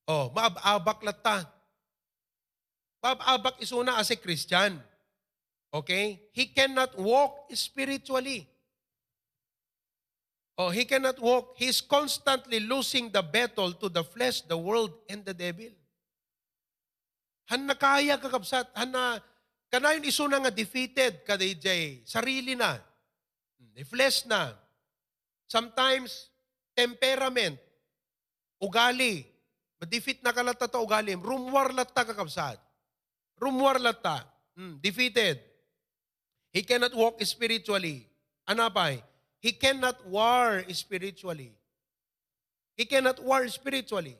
[0.07, 1.49] Oh, maababak lata.
[3.03, 4.79] Maababak isuna as a Christian.
[5.73, 6.23] Okay?
[6.31, 8.47] He cannot walk spiritually.
[10.55, 11.59] Oh, he cannot walk.
[11.59, 15.73] He's constantly losing the battle to the flesh, the world, and the devil.
[17.51, 19.19] Han na kaya kakabsat, han na,
[19.67, 22.79] kanayon iso na nga defeated ka DJ, sarili na,
[23.75, 24.55] the flesh na.
[25.49, 26.31] Sometimes,
[26.71, 27.59] temperament,
[28.63, 29.27] ugali,
[29.81, 32.61] ma-defeat na kalata ta ugali, rumwar latta kakabsat.
[33.41, 35.39] Rumwar latta, hmm, defeated.
[36.51, 38.07] He cannot walk spiritually.
[38.45, 39.01] Pa eh?
[39.39, 41.51] He cannot war spiritually.
[42.77, 44.17] He cannot war spiritually.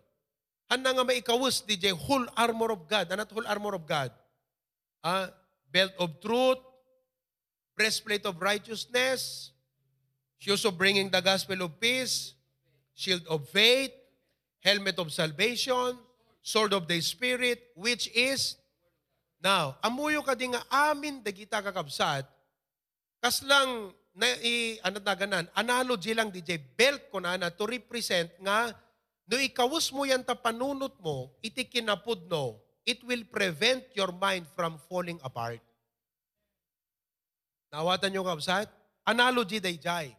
[0.69, 3.11] Handa nga maikawus, DJ, whole armor of God.
[3.11, 4.11] Anat whole armor of God?
[5.03, 5.29] Ah,
[5.71, 6.57] belt of truth,
[7.75, 9.51] breastplate of righteousness,
[10.39, 12.33] shoes of bringing the gospel of peace,
[12.93, 13.91] shield of faith,
[14.61, 15.97] helmet of salvation,
[16.41, 18.55] sword of the Spirit, which is
[19.43, 22.23] Now, amuyo ka di nga amin dagita kakabsat,
[23.19, 27.67] kas lang na i ano na ganan, analogy lang DJ belt ko na na to
[27.67, 28.71] represent nga
[29.27, 32.55] no ikawus mo yan ta panunot mo, iti kinapud no,
[32.87, 35.59] it will prevent your mind from falling apart.
[37.75, 38.71] Nawatan nyo kabsat?
[39.03, 40.15] Analogy day jay.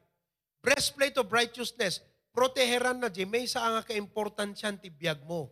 [0.61, 5.49] Breastplate of righteousness, proteheran na di may sa nga ka-importansyan ti biyag mo.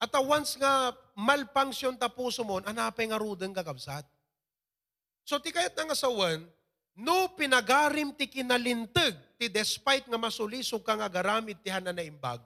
[0.00, 4.08] At once nga malfunction ta puso mo, anapay nga rudeng kakabsat.
[5.28, 6.48] So ti kayat nga sawan,
[6.96, 12.40] no pinagarim ti kinalintag, ti despite nga masulisog ka nga garamit ti hana na imbag,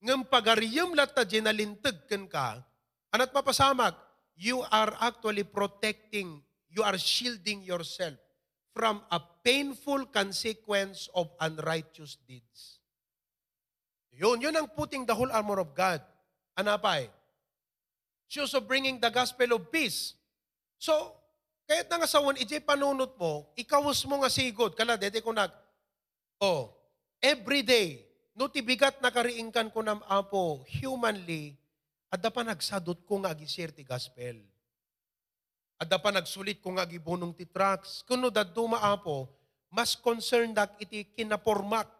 [0.00, 2.64] ngam pagariyam lat ta ginalintag ken ka,
[3.12, 3.92] anat mapasamak,
[4.36, 6.40] you are actually protecting,
[6.72, 8.16] you are shielding yourself
[8.72, 12.80] from a painful consequence of unrighteous deeds.
[14.12, 16.00] Yun, yun ang putting the whole armor of God.
[16.56, 17.08] Anapay?
[18.26, 20.18] Shoes of bringing the gospel of peace.
[20.76, 21.14] So,
[21.66, 25.50] kahit nga sa one, iti panunot mo, ikawas mo nga sigod, kala, dete ko nag,
[26.42, 26.70] oh,
[27.22, 28.06] every day,
[28.38, 31.58] no tibigat na kariingkan ko nam apo, humanly,
[32.06, 34.38] at pa nagsadot ko nga agisir ti gospel.
[35.76, 38.00] At pa nagsulit ko nga gibunong ti tracks.
[38.06, 39.28] Kuno da dumaapo,
[39.68, 41.90] mas concerned dak iti kinapormak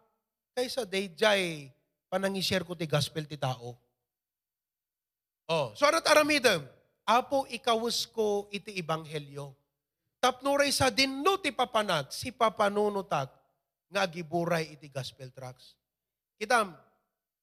[0.56, 1.68] kaysa day jay
[2.08, 3.76] panangishare ko ti gospel ti tao.
[5.46, 6.66] Oh, so anat aramidem?
[7.06, 9.54] Apo ikawus ko iti ibanghelyo.
[10.18, 13.30] Tapnuray sa dinno ti papanag, si papanunutak,
[13.86, 15.78] nga giburay iti gospel tracks.
[16.34, 16.74] Kitam,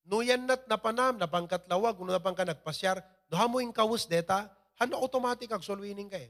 [0.04, 3.00] nuyan nat napanam, napangkatlawag, no napang ka nagpasyar,
[3.32, 6.28] no hamo kawus deta, hano automatic ag solwining kay.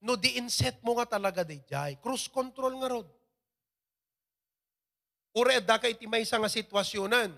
[0.00, 1.98] No di-inset mo nga talaga di jay.
[1.98, 3.08] Cruise control nga rod.
[5.34, 7.34] Ure da kay ti may nga sitwasyonan.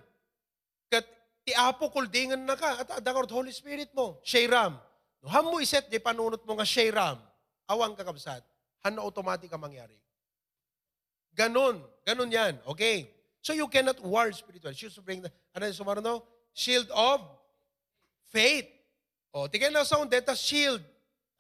[1.45, 4.21] Ti apo kuldingan na ka at adakor Holy Spirit mo.
[4.25, 4.77] Shayram.
[5.21, 7.19] No ham mo iset di panunot mo nga Shayram.
[7.69, 8.45] Awang kakabsat.
[8.85, 9.97] Hano automatic ka mangyari.
[11.37, 11.81] Ganon.
[12.05, 12.61] Ganon yan.
[12.69, 13.09] Okay.
[13.41, 14.73] So you cannot war spiritual.
[14.77, 16.25] Should bring the, ano yung sumaro no?
[16.53, 17.25] Shield of
[18.29, 18.69] faith.
[19.33, 20.83] O, tigay na sa deta shield.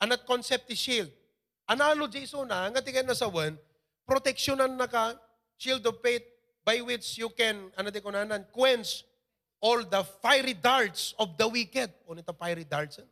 [0.00, 1.10] Anat concept is shield.
[1.68, 3.54] Analogy iso na, nga tigay na sa one,
[4.08, 5.14] proteksyonan na ka,
[5.54, 6.24] shield of faith,
[6.64, 9.06] by which you can, ano di ko nanan, quench
[9.60, 11.92] all the fiery darts of the wicked.
[12.08, 12.98] O nito fiery darts.
[12.98, 13.08] Eh?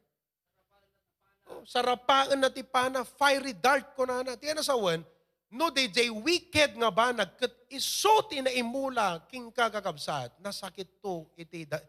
[1.49, 4.37] Oh, sarapaan na tipana, fiery dart ko na na.
[4.37, 5.01] Tiyan na sa one,
[5.49, 11.25] no they jay wicked nga ba nagkat iso na imula king kakakabsat na sakit to
[11.37, 11.81] iti da,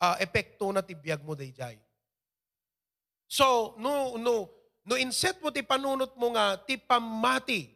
[0.00, 1.76] uh, epekto na tibiyag mo day jay.
[3.32, 4.52] So, no, no,
[4.84, 7.72] no inset mo ti panunot mo nga ti pamati,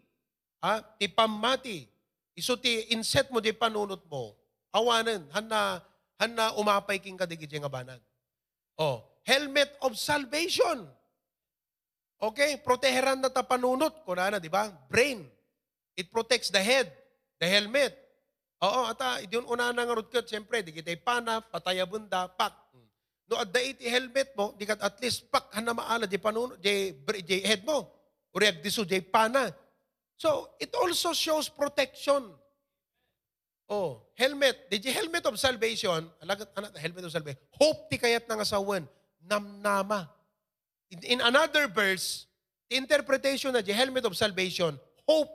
[0.61, 0.85] ha?
[1.01, 1.88] ti pamati,
[2.37, 4.37] iso ti inset mo ti panunot mo,
[4.68, 5.81] awanan, hana,
[6.20, 8.00] hana umapay king kadigit nga banag.
[8.76, 10.85] Oh, helmet of salvation.
[12.16, 14.72] Okay, proteheran na ta panunot ko na, di ba?
[14.88, 15.29] Brain.
[15.96, 16.88] It protects the head,
[17.40, 17.92] the helmet.
[18.64, 22.64] Oo, ata, idyon una na nga rudkat, siyempre, di kita pana, pataya bunda, pak.
[23.26, 26.94] No, at dait helmet mo, di kat at least pak, hana maala, di panunot, di,
[27.26, 27.90] di head mo.
[28.33, 29.50] Uriag diso, di pana.
[30.16, 32.33] So, it also shows protection.
[33.66, 34.70] Oh, helmet.
[34.70, 36.07] Did you helmet of salvation?
[36.22, 37.38] Alagat anak helmet of salvation.
[37.50, 38.87] Hope ti kayat nga asawan.
[39.26, 40.07] Namnama.
[40.94, 42.31] In, in another verse,
[42.70, 45.31] the interpretation na the helmet of salvation, hope,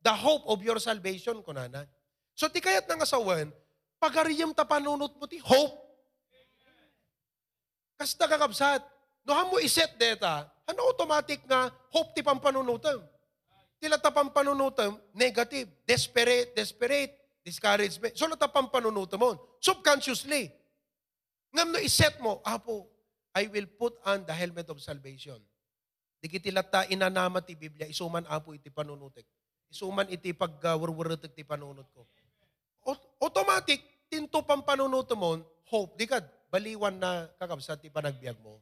[0.00, 1.84] the hope of your salvation kunana.
[2.32, 3.52] So ti kayat nga asawan,
[4.00, 5.76] pagariyam ta panunot mo ti hope.
[8.00, 8.80] Kasta kakabsat.
[9.28, 13.04] No hamo iset deta, ano automatic nga hope ti pampanunutam.
[13.76, 18.16] Tila ta pampanunutam, negative, desperate, desperate discouragement.
[18.16, 19.36] So natapang panunuto mo.
[19.60, 20.48] Subconsciously.
[21.54, 22.88] Ngam no iset mo, Apo,
[23.36, 25.38] I will put on the helmet of salvation.
[26.18, 29.28] Di kiti latta inanama ti Biblia, isuman apo iti panunutek.
[29.68, 32.08] Isuman iti pagwurwurutek ti panunut ko.
[33.20, 35.36] Automatic, tinto pang panunuto mo,
[35.68, 38.60] hope, di ka, baliwan na kakabsat ti panagbiag mo.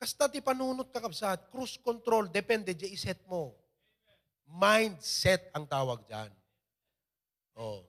[0.00, 3.52] Kasta ti panunot kakabsat, cruise control, depende, di iset mo.
[4.48, 6.32] Mindset ang tawag dyan.
[7.56, 7.84] Oh.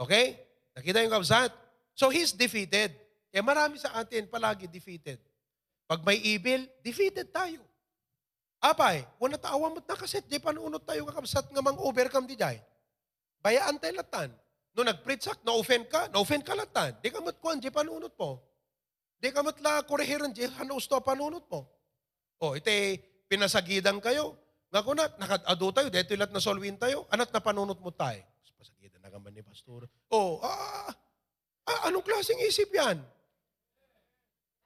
[0.00, 0.36] Okay?
[0.76, 1.52] Nakita yung kabsat?
[1.96, 2.92] So he's defeated.
[3.32, 5.20] Kaya marami sa atin palagi defeated.
[5.88, 7.62] Pag may evil, defeated tayo.
[8.60, 12.58] Apay, wala taawa mo't nakaset, di panunot tayo kakabsat nga mang overcome di jay.
[13.38, 14.32] Bayaan tayo latan.
[14.76, 16.92] No nag-preach na-offend ka, na-offend ka latan.
[17.00, 18.42] Di ka mo't kuhan, di panunot mo.
[19.16, 21.64] Di ka mo't la korehiran, di hanos to panunot mo.
[22.36, 24.36] O, ite, pinasagidan kayo.
[24.68, 28.20] Nga ko na, nakadado tayo, dito ilat na solwin tayo, anat na panunot mo tayo.
[29.06, 29.86] Na gaman ni Pastor.
[30.10, 30.90] O, ah,
[31.62, 32.98] ah, anong klaseng isip yan?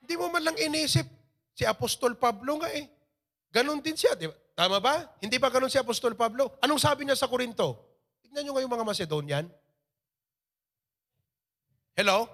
[0.00, 1.04] Hindi mo man lang inisip.
[1.52, 2.88] Si Apostol Pablo nga eh.
[3.52, 4.36] Ganon din siya, di ba?
[4.56, 5.12] Tama ba?
[5.20, 6.56] Hindi ba ganon si Apostol Pablo?
[6.64, 8.00] Anong sabi niya sa Korinto?
[8.24, 9.44] Tignan nyo ngayong mga Macedonian.
[11.92, 12.24] Hello?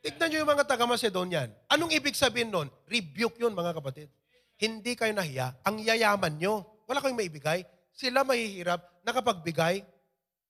[0.00, 1.52] Tignan nyo yung mga taga-Macedonian.
[1.68, 2.72] Anong ibig sabihin nun?
[2.88, 4.08] Rebuke yun, mga kapatid.
[4.56, 5.60] Hindi kayo nahiya.
[5.60, 6.64] Ang yayaman nyo.
[6.88, 7.68] Wala kayong maibigay.
[7.92, 8.80] Sila mahihirap.
[9.04, 9.84] Nakapagbigay.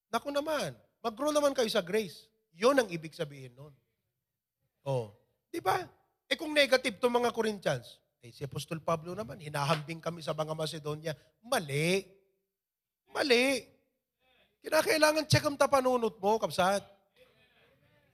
[0.07, 0.84] Naku naman.
[1.05, 2.25] Mag-grow naman kayo sa grace.
[2.57, 3.69] Yun ang ibig sabihin nun.
[4.81, 5.13] Oh.
[5.53, 5.85] Di ba?
[6.25, 10.57] Eh kung negative to mga Corinthians, eh si Apostol Pablo naman, hinahambing kami sa mga
[10.57, 11.13] Macedonia.
[11.45, 12.09] Mali.
[13.13, 13.69] Mali.
[14.65, 16.81] Kinakailangan check ang tapanunot mo, kapsat.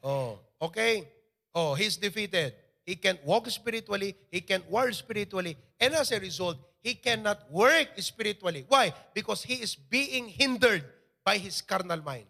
[0.03, 1.07] Oh, okay.
[1.55, 2.51] Oh, he's defeated.
[2.83, 4.19] He can't walk spiritually.
[4.27, 5.55] He can't work spiritually.
[5.79, 8.67] And as a result, he cannot work spiritually.
[8.67, 8.91] Why?
[9.15, 10.83] Because he is being hindered
[11.23, 12.27] by his carnal mind.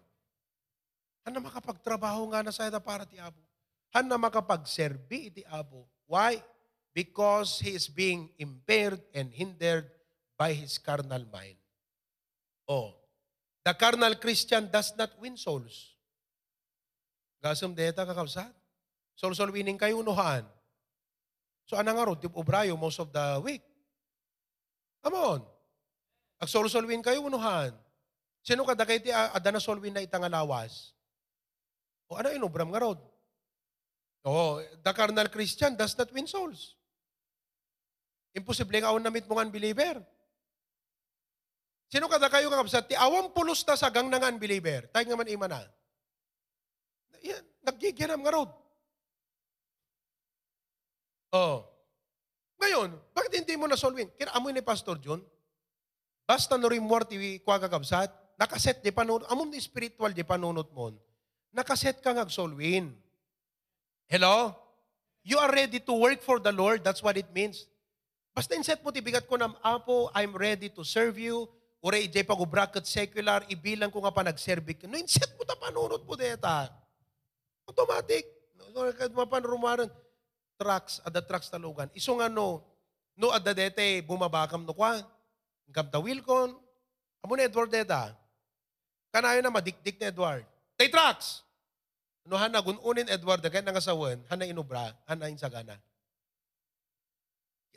[1.22, 3.38] Ano makapagtrabaho nga na sa para ti Abo?
[3.94, 5.86] Ano makapagserbi iti Abo?
[6.10, 6.42] Why?
[6.90, 9.86] Because he is being impaired and hindered
[10.34, 11.56] by his carnal mind.
[12.66, 12.98] Oh,
[13.62, 15.94] the carnal Christian does not win souls.
[17.42, 18.50] Gasam deta kakabsat.
[19.18, 20.42] Sol-sol winning kayo unuhan.
[21.66, 23.62] So anang nga tip obrayo most of the week.
[25.02, 25.40] Come on.
[26.42, 27.74] Ag sol-sol win kayo unuhan.
[28.42, 30.94] Sino kada kayo ti ah, adana sol win na itangalawas?
[32.10, 33.00] O ano inubram nga rod?
[34.22, 36.78] Oh, the carnal Christian does not win souls.
[38.32, 39.98] Imposible nga awon namit mong unbeliever.
[41.92, 42.88] Sino kada kayo kakabsat?
[42.88, 44.88] Ti awang pulos ta sa gang ng unbeliever.
[44.88, 45.60] Tayo nga man ima na.
[47.20, 48.50] Yan, naggigiram nga rod.
[51.32, 51.68] Oh.
[52.62, 54.08] Ngayon, bakit hindi mo na-solving?
[54.14, 55.18] Kinamoy ni Pastor John,
[56.22, 60.94] basta no rin morti kwa kakabsat, nakaset di panunot, amon ni spiritual di panunot mo,
[61.52, 62.90] nakaset ka ngag-solwin.
[64.08, 64.56] Hello?
[65.22, 67.68] You are ready to work for the Lord, that's what it means.
[68.34, 71.46] Basta inset mo, tibigat ko na, Apo, I'm ready to serve you,
[71.82, 74.86] Ure, ijay pag bracket secular, ibilang ko nga pa nagserbi ka.
[74.86, 76.70] No, inset mo ta panunot mo deta.
[77.66, 78.22] Automatic.
[78.70, 78.86] No,
[79.18, 79.90] mapanrumaran.
[80.54, 81.90] Trucks, ada trucks talugan.
[81.90, 82.62] Iso nga no,
[83.18, 85.02] no ada dete, bumabakam no kwa.
[85.74, 86.54] Ngam ta Wilcon.
[87.18, 88.14] Amo ni Edward deta.
[89.10, 90.46] Kanayo na madikdik ni Edward.
[90.82, 91.46] Tay trucks!
[92.26, 95.78] No hana gununin Edward kaya nangasawan, hana inubra, hana insagana.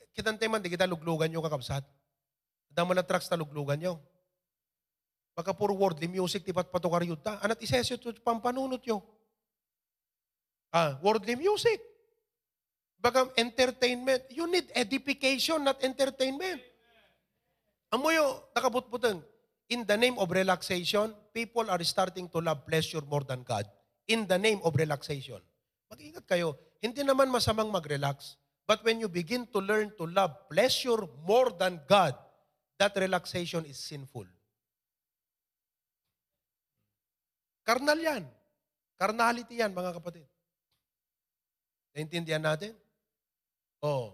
[0.09, 1.85] Kitante man di kita luglugan yung kakabsat.
[2.65, 3.93] Dama na trucks taluglugan nyo.
[5.37, 7.37] Baka puro worldly music, tipat patukar yun ta.
[7.45, 9.05] Anat isesyo to pampanunot nyo.
[10.73, 11.77] Ah, worldly music.
[12.97, 14.25] Baka entertainment.
[14.33, 16.57] You need edification, not entertainment.
[17.93, 19.21] Amoyo, nakabutbutang.
[19.69, 23.65] In the name of relaxation, people are starting to love pleasure more than God.
[24.05, 25.41] In the name of relaxation.
[25.89, 26.53] Mag-ingat kayo.
[26.77, 28.37] Hindi naman masamang mag-relax.
[28.69, 32.13] But when you begin to learn to love pleasure more than God,
[32.77, 34.25] that relaxation is sinful.
[37.65, 38.23] Karnal yan.
[39.01, 40.29] Carnality yan, mga kapatid.
[41.97, 42.77] Naintindihan natin?
[43.81, 44.13] Oh,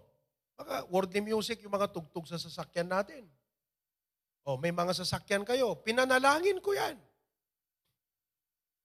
[0.55, 3.27] mga worldly music, yung mga tugtog sa sasakyan natin.
[4.45, 5.77] Oh, may mga sasakyan kayo.
[5.85, 6.97] Pinanalangin ko yan.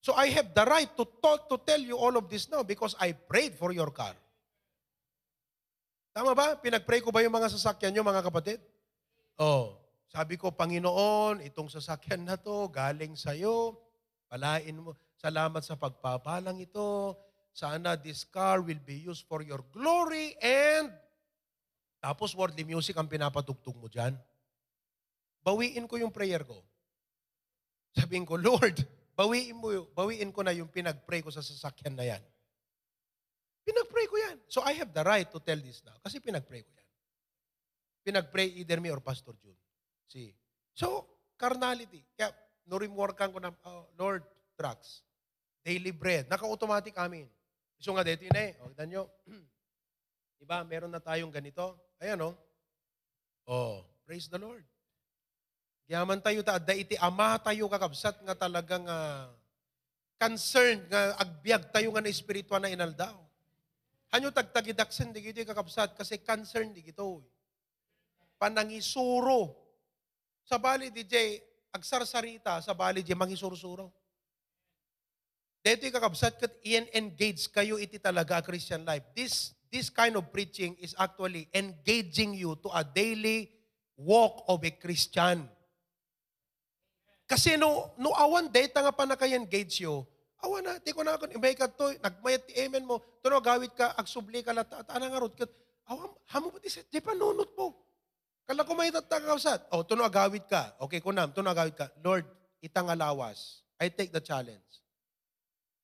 [0.04, 2.94] So I have the right to talk, to tell you all of this now because
[3.00, 4.14] I prayed for your car.
[6.14, 6.54] Tama ba?
[6.57, 8.62] Pinag-pray ko ba yung mga sasakyan nyo, mga kapatid?
[9.36, 9.76] Oh,
[10.09, 13.76] sabi ko, Panginoon, itong sasakyan na to, galing sa'yo.
[14.30, 14.96] Palain mo.
[15.20, 17.16] Salamat sa pagpapalang ito.
[17.57, 20.92] Sana this car will be used for your glory and
[22.04, 24.12] tapos worldly music ang pinapatugtog mo dyan.
[25.47, 26.59] Bawiin ko yung prayer ko.
[27.94, 28.82] Sabihin ko, Lord,
[29.14, 32.22] bawiin mo, bawiin ko na yung pinag-pray ko sa sasakyan na yan.
[33.62, 34.36] Pinag-pray ko yan.
[34.51, 36.86] So I have the right to tell this now kasi pinag-pray ko yan.
[38.07, 39.59] pinag-pray either me or Pastor June.
[40.07, 40.30] See?
[40.78, 41.03] So,
[41.34, 42.07] carnality.
[42.14, 42.30] Kaya,
[42.70, 44.22] nurimworkan ko na, oh, Lord,
[44.55, 45.03] drugs,
[45.66, 46.30] daily bread.
[46.30, 47.26] Naka-automatic amin.
[47.82, 48.55] So nga, dito yun eh.
[48.62, 49.03] O, tignan nyo.
[50.38, 51.74] diba, meron na tayong ganito.
[51.99, 52.34] Ayan, oh.
[53.51, 54.62] Oh, praise the Lord.
[55.87, 59.30] Yaman tayo ta, da iti ama tayo kakabsat nga talagang uh,
[60.18, 63.14] concerned nga agbyag tayo nga na espiritual na inaldaw.
[64.11, 67.22] Hanyo tagtagidaksen di gito kakabsat kasi concerned di gito.
[68.34, 69.55] Panangisuro.
[70.43, 73.91] Sa bali jay agsarsarita sa bali di mangisurusuro.
[75.62, 79.07] Dito kakabsat kat i-engage kayo iti talaga Christian life.
[79.14, 83.51] This this kind of preaching is actually engaging you to a daily
[83.99, 85.47] walk of a Christian.
[87.27, 90.07] Kasi no, no awan data nga pa na kay engage yo,
[90.39, 93.43] awan na, di ko na ako, imay ka to, nagmayat ti amen mo, to no,
[93.43, 95.51] gawit ka, agsubli ka lata, at anang arot, kat,
[95.91, 97.74] awan, hamo pa ti set, di pa nunot mo.
[98.47, 99.74] Kala ko may tatagawsat.
[99.74, 100.70] O, to no, agawit ka.
[100.79, 101.91] Okay, kunam, to no, agawit ka.
[101.99, 102.22] Lord,
[102.62, 103.66] itang alawas.
[103.74, 104.70] I take the challenge.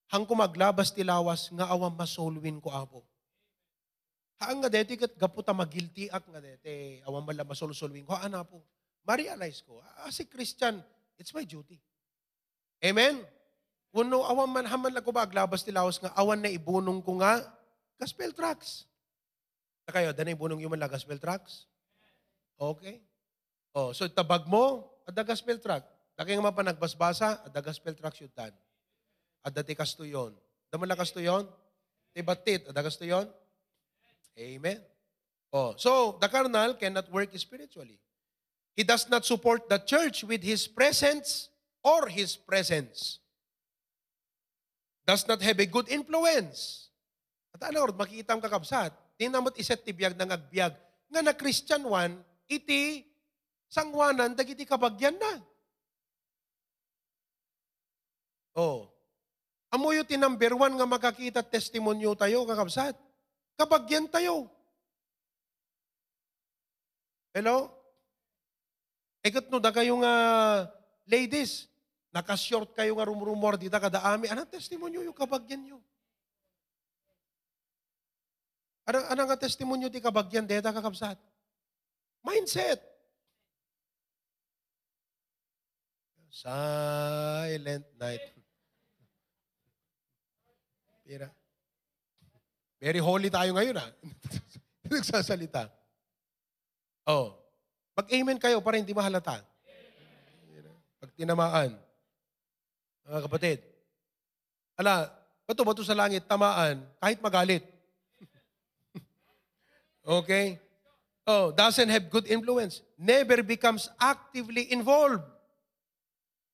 [0.07, 3.03] Hang ko maglabas ti lawas, nga awan masolwin ko apo.
[4.39, 8.63] Haan nga deti kat gaputa magilti ak nga deti, awan mala masolsolwin ko, ana po.
[9.03, 10.79] Ma-realize ko, as a Christian,
[11.23, 11.79] It's my duty.
[12.83, 13.23] Amen?
[13.95, 17.47] Kuno awan man haman lang ko ba aglabas tilawas nga awan na ibunong ko nga
[17.95, 18.91] gospel tracks.
[19.87, 21.71] Na kayo, danay bunong yung man gospel tracks?
[22.59, 22.99] Okay.
[23.71, 25.87] Oh, so tabag mo, ada gospel track.
[26.19, 28.51] Daki nga pa nagbasbasa, ada gospel tracks yun tan.
[29.47, 30.35] Ada ti kasto yun.
[30.75, 31.47] Daman na kasto yun?
[32.11, 33.31] Ti batit, ada kasto yun?
[34.35, 34.83] Amen.
[35.55, 38.03] Oh, so the carnal cannot work spiritually.
[38.73, 41.53] He does not support the church with his presence
[41.85, 43.21] or his presence.
[45.05, 46.89] Does not have a good influence.
[47.53, 48.97] At ano, makikita ang kakabsat.
[49.19, 50.73] Di namot iset ti biyag ng agbyag.
[51.13, 52.17] Nga na Christian one,
[52.49, 53.05] iti
[53.69, 55.35] sangwanan, dagiti kabagyan na.
[58.57, 58.89] Oh.
[59.73, 62.97] Amo yung number one nga makakita testimonyo tayo, kakabsat.
[63.57, 64.49] Kabagyan tayo.
[67.37, 67.82] Hello?
[69.23, 70.15] Ikot no, da kayo nga
[71.07, 71.71] ladies,
[72.11, 74.27] naka-short kayo nga rumrumor dita kada ami.
[74.27, 75.79] Anong testimonyo yung kabagyan nyo?
[78.83, 81.15] Anong, anong nga testimonyo ti kabagyan deta kakabsat?
[82.27, 82.83] Mindset.
[86.35, 88.25] Silent night.
[91.07, 91.31] Pira.
[92.83, 93.91] Very holy tayo ngayon ah.
[94.91, 95.71] Nagsasalita.
[97.07, 97.42] Oh.
[97.93, 99.45] Mag-amen kayo para hindi mahalata.
[101.03, 101.77] Pag tinamaan.
[103.05, 103.59] Mga kapatid.
[104.81, 105.13] Ala,
[105.45, 107.65] bato-bato sa langit, tamaan, kahit magalit.
[110.23, 110.57] okay?
[111.29, 112.81] Oh, doesn't have good influence.
[112.97, 115.23] Never becomes actively involved.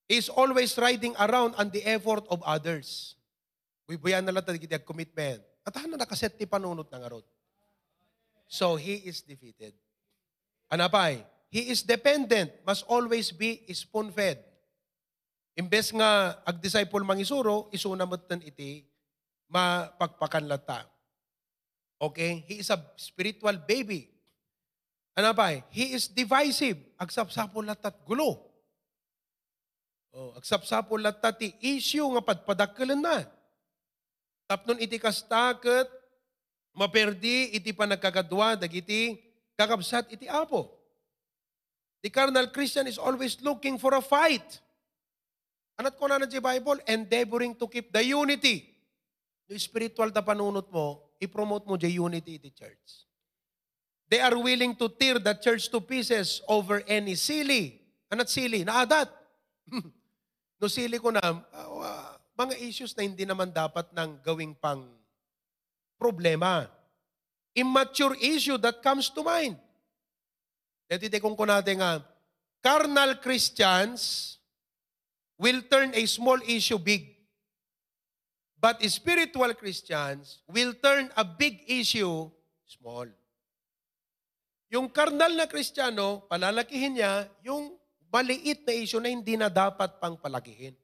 [0.09, 3.15] Is always riding around on the effort of others.
[3.85, 5.45] Buyan na lang tayo commitment.
[5.69, 7.25] At na nakaset ti panunot ng arot.
[8.49, 9.77] So, he is defeated.
[10.69, 14.45] Anapay, he is dependent, must always be spoon-fed.
[15.59, 18.15] Imbes nga ag-disciple mangisuro, isuna mo
[18.45, 18.85] iti
[19.49, 20.87] mapagpakan lata.
[21.99, 22.45] Okay?
[22.47, 24.07] He is a spiritual baby.
[25.19, 25.51] Ano ba?
[25.75, 26.79] He is divisive.
[26.95, 28.39] Agsapsapol latat gulo.
[30.15, 33.27] Oh, agsapsapol latat ti issue nga padpadakkelan na.
[34.47, 35.91] Tapnon iti kastaket,
[36.71, 39.28] maperdi iti panagkagadwa, dagiti
[39.59, 40.71] kakabsat iti apo.
[41.99, 44.47] The carnal Christian is always looking for a fight.
[45.75, 48.71] Anat ko na na Bible, endeavoring to keep the unity.
[49.51, 53.07] Yung spiritual na panunot mo, i-promote mo the unity the church.
[54.07, 57.83] They are willing to tear the church to pieces over any silly.
[58.09, 58.63] Anat silly?
[58.63, 59.11] Naadat.
[60.63, 64.87] no silly ko na, uh, mga issues na hindi naman dapat nang gawing pang
[65.99, 66.71] problema
[67.59, 69.59] immature issue that comes to mind.
[70.89, 72.01] Dito kung natin nga,
[72.63, 74.37] carnal Christians
[75.37, 77.19] will turn a small issue big.
[78.59, 82.27] But spiritual Christians will turn a big issue
[82.67, 83.07] small.
[84.69, 87.79] Yung carnal na Kristiyano, palalakihin niya yung
[88.13, 90.77] maliit na issue na hindi na dapat pang palakihin.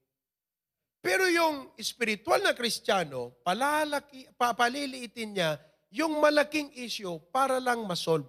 [1.05, 5.61] Pero yung spiritual na Kristiyano, palalaki, papaliliitin niya
[5.95, 8.27] yung malaking issue para lang masolve.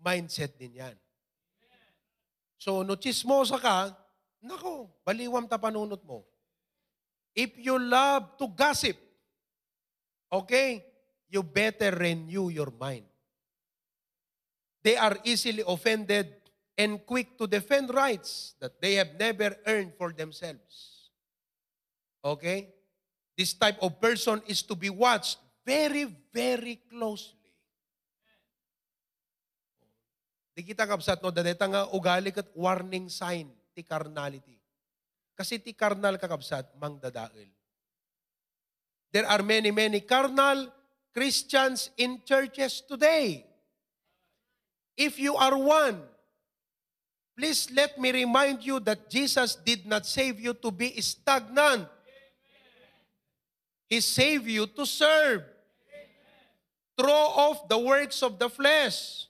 [0.00, 0.96] Mindset din yan.
[2.56, 3.92] So, no chismosa ka,
[4.40, 6.24] nako, baliwam ta panunot mo.
[7.36, 8.96] If you love to gossip,
[10.32, 10.88] okay,
[11.28, 13.04] you better renew your mind.
[14.80, 16.32] They are easily offended
[16.80, 21.12] and quick to defend rights that they have never earned for themselves.
[22.24, 22.79] Okay?
[23.40, 27.40] This type of person is to be watched very, very closely.
[30.52, 34.60] Di kita kapsat no, dadeta nga ugali kat warning sign ti carnality.
[35.32, 37.48] Kasi ti carnal kakabsat, mangdadail.
[39.08, 40.68] There are many, many carnal
[41.16, 43.48] Christians in churches today.
[45.00, 45.96] If you are one,
[47.32, 51.88] please let me remind you that Jesus did not save you to be stagnant.
[53.90, 55.42] He saved you to serve.
[56.94, 59.26] Throw off the works of the flesh,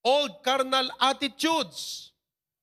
[0.00, 2.12] old carnal attitudes,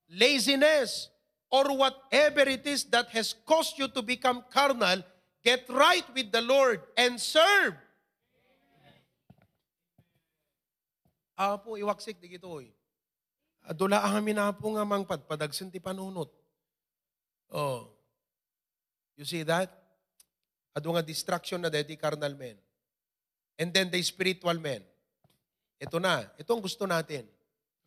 [0.10, 1.14] laziness,
[1.52, 5.06] or whatever it is that has caused you to become carnal,
[5.46, 7.78] get right with the Lord and serve.
[11.38, 12.74] Apo, iwaksik di gito eh.
[13.70, 16.32] Adula amin na po nga mang padpadagsin ti panunot.
[17.54, 17.92] Oh.
[19.14, 19.83] You see that?
[20.74, 22.58] Ado nga distraction na deti carnal men.
[23.62, 24.82] And then the spiritual men.
[25.78, 26.26] Ito na.
[26.36, 27.30] Ito ang gusto natin.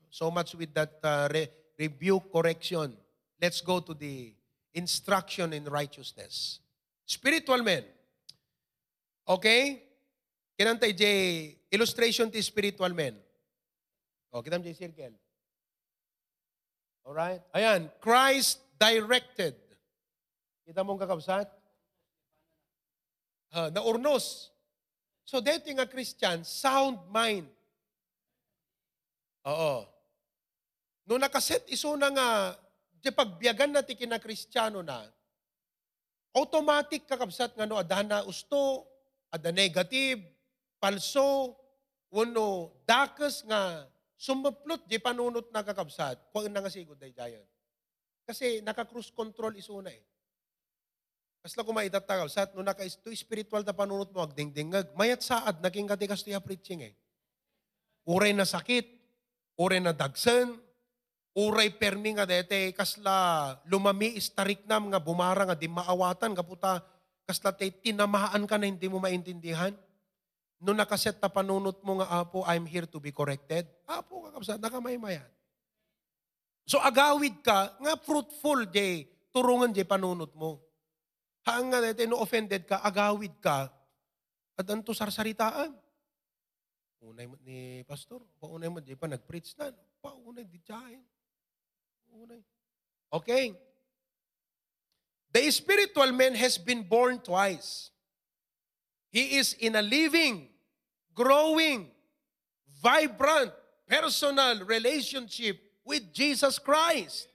[0.06, 2.94] So much with that uh, re- rebuke, correction.
[3.42, 4.32] Let's go to the
[4.72, 6.60] instruction in righteousness.
[7.04, 7.82] Spiritual men.
[9.26, 9.82] Okay?
[10.56, 11.02] Kinantay J,
[11.68, 13.18] illustration ti spiritual men.
[14.32, 15.12] O, kita J circle.
[17.06, 17.42] Alright?
[17.54, 19.54] Ayan, Christ directed.
[20.66, 21.46] Kita mong kakabsat?
[23.54, 24.50] Uh, na urnos.
[25.26, 27.50] So, dito nga Christian, sound mind.
[29.46, 29.86] Oo.
[31.06, 32.28] Nung nakaset iso na nga,
[32.98, 35.06] di pagbiyagan na ti kina Kristiyano na,
[36.34, 38.84] automatic kakabsat nga no, adana usto,
[39.30, 40.20] ada negative,
[40.82, 41.54] palso,
[42.10, 43.86] uno, dakas nga,
[44.18, 47.44] sumaplot di panunot na kakabsat, kung na nga sigod dayan.
[48.26, 50.02] Kasi naka-cruise control iso na eh.
[51.46, 55.86] Kasla ko maitatagaw, sa no naka to spiritual na panunot mo, agdingdingag, mayat saad, naging
[55.86, 56.90] katikas tiya preaching eh.
[58.02, 58.82] Uray na sakit,
[59.54, 60.58] uray na dagsan,
[61.38, 66.82] uray permi nga dete, kasla lumami istarik nam nga bumara nga di maawatan, kaputa,
[67.30, 69.70] kasla te tinamahaan ka na hindi mo maintindihan.
[70.58, 73.70] No nakaset na panunot mo nga, Apo, I'm here to be corrected.
[73.86, 75.30] Apo, kakabsa, nakamayayan.
[76.66, 80.65] So agawid ka, nga fruitful, jay, turungan jay panunot mo.
[81.46, 83.70] Haang nga dete, no offended ka, agawid ka,
[84.58, 85.70] at anto sarsaritaan.
[87.06, 89.70] Unay mo ni pastor, paunay mo, di pa nag-preach na,
[90.02, 91.06] paunay di tiyahin.
[92.18, 92.42] Unay.
[93.14, 93.54] Okay.
[95.30, 97.94] The spiritual man has been born twice.
[99.14, 100.50] He is in a living,
[101.14, 101.94] growing,
[102.82, 103.54] vibrant,
[103.86, 107.30] personal relationship with Jesus Christ.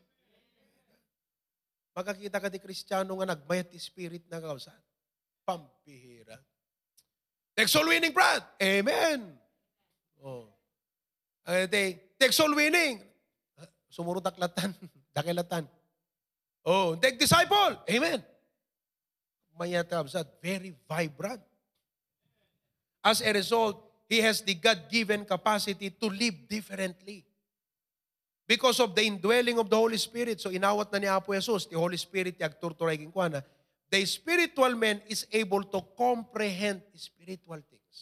[1.91, 4.77] Magkakita ka di Kristiyano nga nagbayat spirit na kausan.
[5.43, 6.39] Pampihira.
[7.51, 8.43] Take soul winning, Brad.
[8.63, 9.35] Amen.
[10.23, 10.47] Oh.
[11.43, 11.67] Ay,
[12.15, 13.03] take soul winning.
[13.91, 14.71] Sumuro taklatan,
[15.15, 15.67] dakilatan.
[16.63, 17.75] Oh, take disciple.
[17.89, 18.23] Amen.
[19.59, 21.43] Mayatabsat, very vibrant.
[23.03, 27.25] As a result, he has the God-given capacity to live differently.
[28.51, 30.43] Because of the indwelling of the Holy Spirit.
[30.43, 33.39] So inawat na ni Apo Jesus, the Holy Spirit, yung agturturay kinkwana,
[33.87, 37.95] the spiritual man is able to comprehend spiritual things.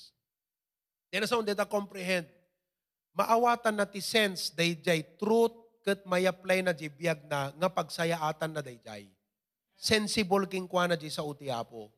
[1.13, 2.25] Then sa data comprehend,
[3.13, 5.53] maawatan na ti sense dayjay truth
[5.85, 9.05] ket may apply na di biyag na nga pagsayaatan na dayjay.
[9.77, 11.93] Sensible king kwa na di sa uti apo.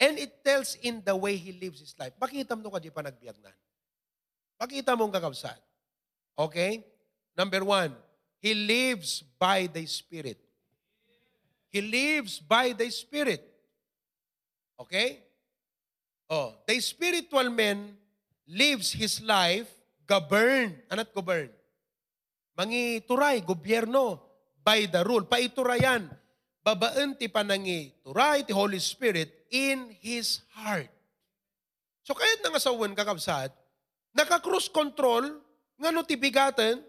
[0.00, 2.16] And it tells in the way he lives his life.
[2.16, 3.52] Pakita mo ka di pa nagbiagnan.
[4.56, 5.60] Pakita mo ang kakabsat.
[6.32, 6.91] Okay?
[7.36, 7.96] Number one,
[8.38, 10.38] he lives by the Spirit.
[11.72, 13.40] He lives by the Spirit.
[14.76, 15.22] Okay?
[16.28, 17.96] Oh, the spiritual man
[18.48, 19.68] lives his life
[20.04, 20.76] governed.
[20.92, 21.48] Anat govern?
[22.52, 24.20] Mangi turay, gobyerno,
[24.60, 25.24] by the rule.
[25.24, 26.12] Paiturayan,
[26.60, 30.92] babaan ti panangi turay, ti Holy Spirit in his heart.
[32.04, 33.54] So kahit nga sawan kakabsat,
[34.12, 35.40] naka-cruise control,
[35.80, 36.82] nga no ti bigatan,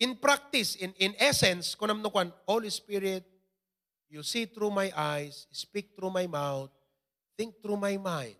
[0.00, 3.24] in practice, in, in essence, kung namno kwan, Holy Spirit,
[4.08, 6.70] you see through my eyes, speak through my mouth,
[7.36, 8.36] think through my mind.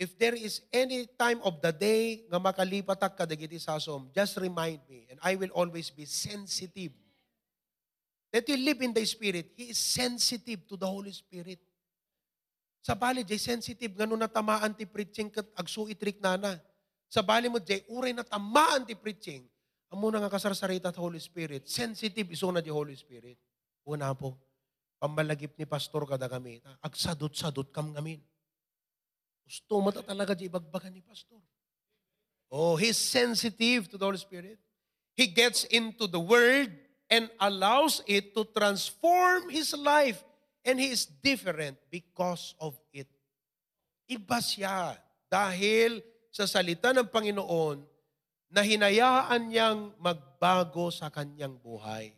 [0.00, 4.80] If there is any time of the day nga makalipatak ka dagiti sasom, just remind
[4.88, 6.96] me and I will always be sensitive.
[8.32, 11.60] That you live in the Spirit, He is sensitive to the Holy Spirit.
[12.80, 16.52] Sa bali, jay sensitive, nga nung natamaan ti preaching kat agsuitrik na na.
[17.10, 19.42] sa bali mo, jay, uray na tamaan ti preaching,
[19.90, 23.36] amo na nga kasarsarita at Holy Spirit, sensitive iso na di Holy Spirit.
[23.82, 24.38] Una po,
[25.02, 28.22] pamalagip ni pastor kada kami, agsadot-sadot kam ngamin.
[29.42, 31.42] Gusto mo ta talaga di ibagbagan ni pastor.
[32.50, 34.58] Oh, he's sensitive to the Holy Spirit.
[35.18, 36.70] He gets into the Word
[37.10, 40.22] and allows it to transform his life.
[40.62, 43.10] And he is different because of it.
[44.06, 44.98] Iba siya
[45.30, 47.82] dahil sa salita ng Panginoon
[48.50, 52.10] na hinayaan niyang magbago sa kanyang buhay.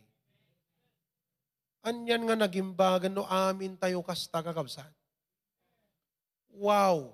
[1.85, 4.89] Anyan nga naging bagan no amin tayo kasta kakabsat.
[6.57, 7.13] Wow!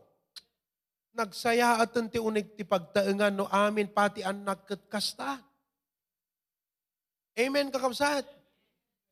[1.12, 5.42] Nagsaya at ti unig ti pagtaengan no amin pati anak ket kasta.
[7.36, 8.24] Amen kakabsat.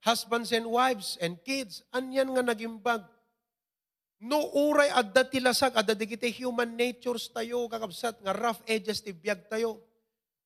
[0.05, 3.01] Husbands and wives and kids, anyan nga naging bag.
[4.21, 9.09] No uray adda ti lasag adda digiti human natures tayo kakabsat nga rough edges ti
[9.09, 9.86] biag tayo.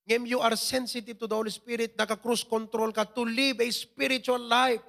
[0.08, 4.42] Ngem you are sensitive to the Holy Spirit, naka-cruise control ka to live a spiritual
[4.42, 4.82] life,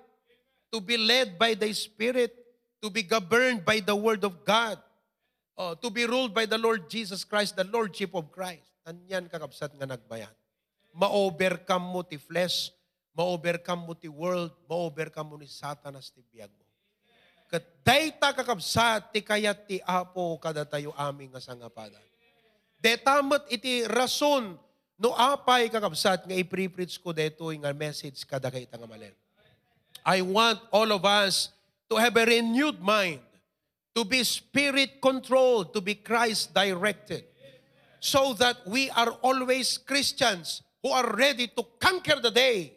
[0.72, 2.32] to be led by the Spirit,
[2.80, 4.80] to be governed by the Word of God,
[5.60, 8.72] oh, to be ruled by the Lord Jesus Christ, the Lordship of Christ.
[8.88, 10.32] Anyan kakabsat nga nagbayad.
[10.96, 12.72] Ma-overcome mo ti flesh,
[13.12, 16.64] ma-overcome mo ti world, ma-overcome mo ni Satanas ti biyag mo.
[17.52, 22.00] Kat dayta kakabsat ti kayat ti apo kada tayo aming nga sangapadan.
[22.80, 24.56] Detamat iti rason
[25.02, 29.10] no apay kakabsat nga ipri-preach ko deto nga message kada kay nga malen.
[30.06, 31.50] I want all of us
[31.90, 33.22] to have a renewed mind,
[33.98, 37.26] to be spirit controlled, to be Christ directed,
[37.98, 42.74] so that we are always Christians who are ready to conquer the day,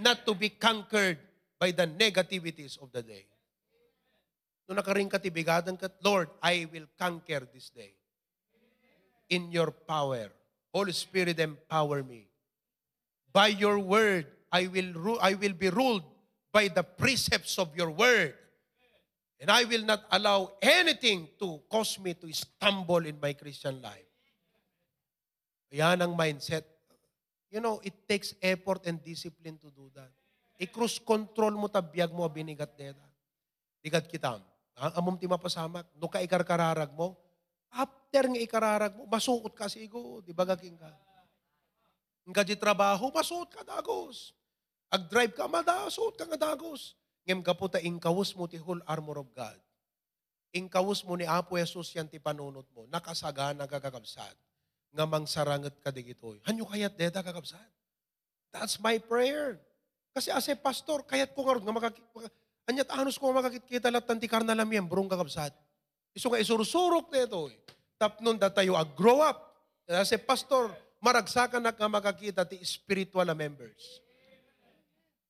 [0.00, 1.16] not to be conquered
[1.56, 3.24] by the negativities of the day.
[4.68, 7.96] No nakaring katibigadan kat, Lord, I will conquer this day.
[9.28, 10.30] In your power.
[10.76, 12.28] Holy Spirit, empower me.
[13.32, 16.04] By your word, I will, I will be ruled
[16.52, 18.36] by the precepts of your word.
[19.40, 24.04] And I will not allow anything to cause me to stumble in my Christian life.
[25.72, 26.68] Yan ang mindset.
[27.48, 30.12] You know, it takes effort and discipline to do that.
[30.60, 33.04] I-cruise control mo tabiyag mo binigat deta.
[33.80, 34.44] Digat kitam.
[34.76, 35.88] Ang amom mapasamak.
[35.96, 37.16] No ka ikarkararag mo.
[37.72, 40.22] After nga ikararag mo, masuot ka sigo.
[40.22, 40.90] Di ba gaking ka?
[42.26, 44.34] Nga di trabaho, masuot ka dagos.
[44.90, 46.98] Ag-drive ka, madasuot ka nga dagos.
[47.26, 49.58] Ngem ka po ta ingkawus mo ti whole armor of God.
[50.54, 52.86] Ingkawus mo ni Apo Jesus yan ti panunot mo.
[52.86, 54.38] Nakasagana ka kakabsat.
[54.94, 56.38] Nga mangsarangat ka digitoy.
[56.46, 57.66] Hanyo kayat deta kakabsat.
[58.54, 59.58] That's my prayer.
[60.14, 62.00] Kasi as a pastor, kayat ko nga ron nga makakit,
[62.70, 65.52] anyat anos ko nga makakita lahat tanti karna lang yan, brong kakabsat.
[66.16, 67.52] Iso nga isurusurok nito.
[67.52, 67.60] Eh.
[68.00, 69.52] Tapnon da tayo ag-grow up.
[69.84, 70.72] As a pastor,
[71.04, 74.00] maragsakan na ka makakita ti spiritual members.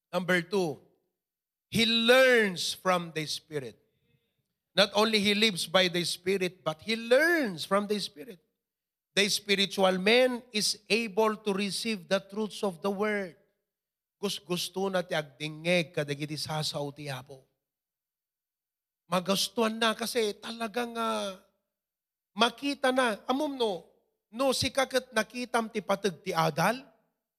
[0.07, 0.79] Number two,
[1.67, 3.75] he learns from the Spirit.
[4.71, 8.39] Not only he lives by the Spirit, but he learns from the Spirit.
[9.17, 13.35] The spiritual man is able to receive the truths of the Word.
[14.21, 17.46] Gus gusto na ti agdingeg kadagiti sasaw ti Apo.
[19.07, 21.39] Magastuan na kasi talagang uh,
[22.35, 23.15] makita na.
[23.23, 23.87] Amom no,
[24.29, 26.83] no si kakat nakitam ti patag ti adal,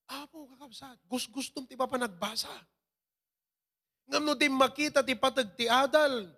[0.09, 2.49] Apo kakabsat, gus gustom ti papa nagbasa.
[4.09, 6.33] Ngam no di makita ti patag ti adal,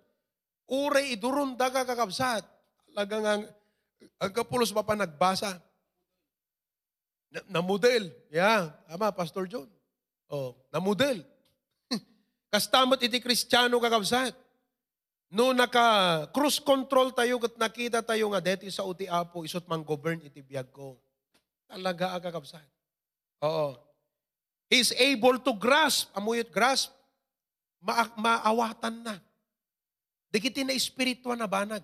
[0.67, 2.43] uray idurun daga kakabsat.
[2.91, 3.43] Talagang ang,
[4.19, 5.55] ang kapulos pa nagbasa.
[7.47, 8.11] Na, model.
[8.27, 9.71] Yeah, ama, Pastor John.
[10.27, 11.23] Oh, na model.
[12.51, 14.35] Kastamot iti Kristiyano kakabsat.
[15.31, 19.79] No naka cruise control tayo kat nakita tayo nga deti sa uti apo isot mang
[19.79, 20.99] govern iti biyag ko.
[21.71, 22.67] Talaga aga kapsat.
[23.47, 23.79] Oo.
[24.67, 26.91] He's able to grasp, amuyot grasp,
[27.79, 29.15] ma maawatan na.
[30.31, 31.83] Digiti na espiritu na banag.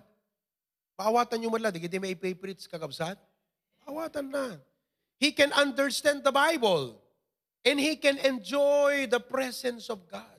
[1.00, 3.16] Maawatan nyo mala, digiti may ipiprits kakabsat.
[3.88, 4.60] Awatan na.
[5.16, 7.00] He can understand the Bible.
[7.64, 10.38] And he can enjoy the presence of God.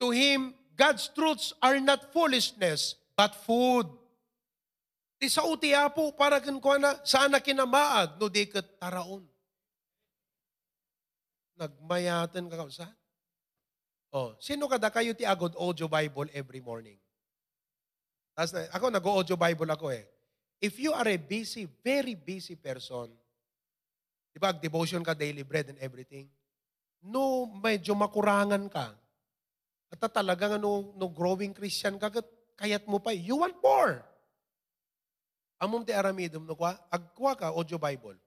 [0.00, 0.52] To him,
[0.82, 3.86] God's truths are not foolishness, but food.
[5.22, 6.42] Di sa utiya po, para
[6.82, 9.22] na, sana kinamaag, no di taraon.
[11.54, 12.90] Nagmayatan ka sa?
[14.10, 16.98] Oh, sino kada kayo ti agod audio Bible every morning?
[18.34, 20.02] As na, ako nag-audio Bible ako eh.
[20.58, 23.14] If you are a busy, very busy person,
[24.34, 26.26] di ba, devotion ka, daily bread and everything,
[27.06, 28.98] no, medyo makurangan ka,
[29.92, 32.08] at talagang ano, no growing Christian ka,
[32.56, 34.00] kayat mo pa, you want more.
[35.62, 38.18] amom ti aramidum no kwa, agkwa ka, audio Bible.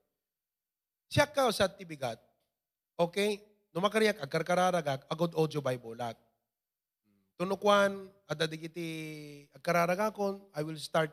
[1.12, 2.16] Siya ka sa tibigat,
[2.96, 3.44] okay?
[3.76, 6.16] No makariyak, agkarkararagak, agod audio Bible lag.
[7.36, 8.88] Tunukwan, adadigiti
[9.52, 11.12] agkararagakon, I will start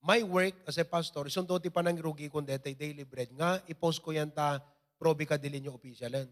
[0.00, 1.28] my work as a pastor.
[1.28, 4.64] Isundo ti panang rugi kon dete daily bread nga, ipost ko yan ta,
[4.96, 6.24] probi ka dilin yung officialan.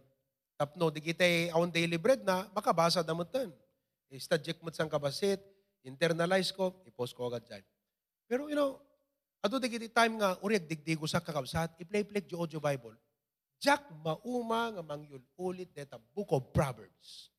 [0.57, 3.53] Tapno, digite awan daily bread na, makabasa damutan.
[4.09, 5.39] Istadjek mo sang kabasit,
[5.85, 7.65] internalize ko, ipost ko agad dyan.
[8.25, 8.81] Pero you know,
[9.45, 12.97] ato digiti time nga, uriag digdigo sa kakabsat, i-play-play di audio Bible.
[13.61, 17.33] Jack mauma nga mangyul ulit deta Book of Proverbs.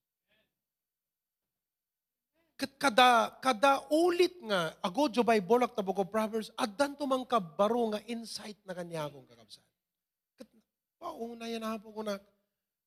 [2.58, 7.22] Kada kada ulit nga ago jo Bible ak ta Book of Proverbs addan to man
[7.22, 9.62] kabaro nga insight na kanya akong kakabsat.
[10.42, 10.50] Kat
[10.98, 12.18] pauna yan hapo ko na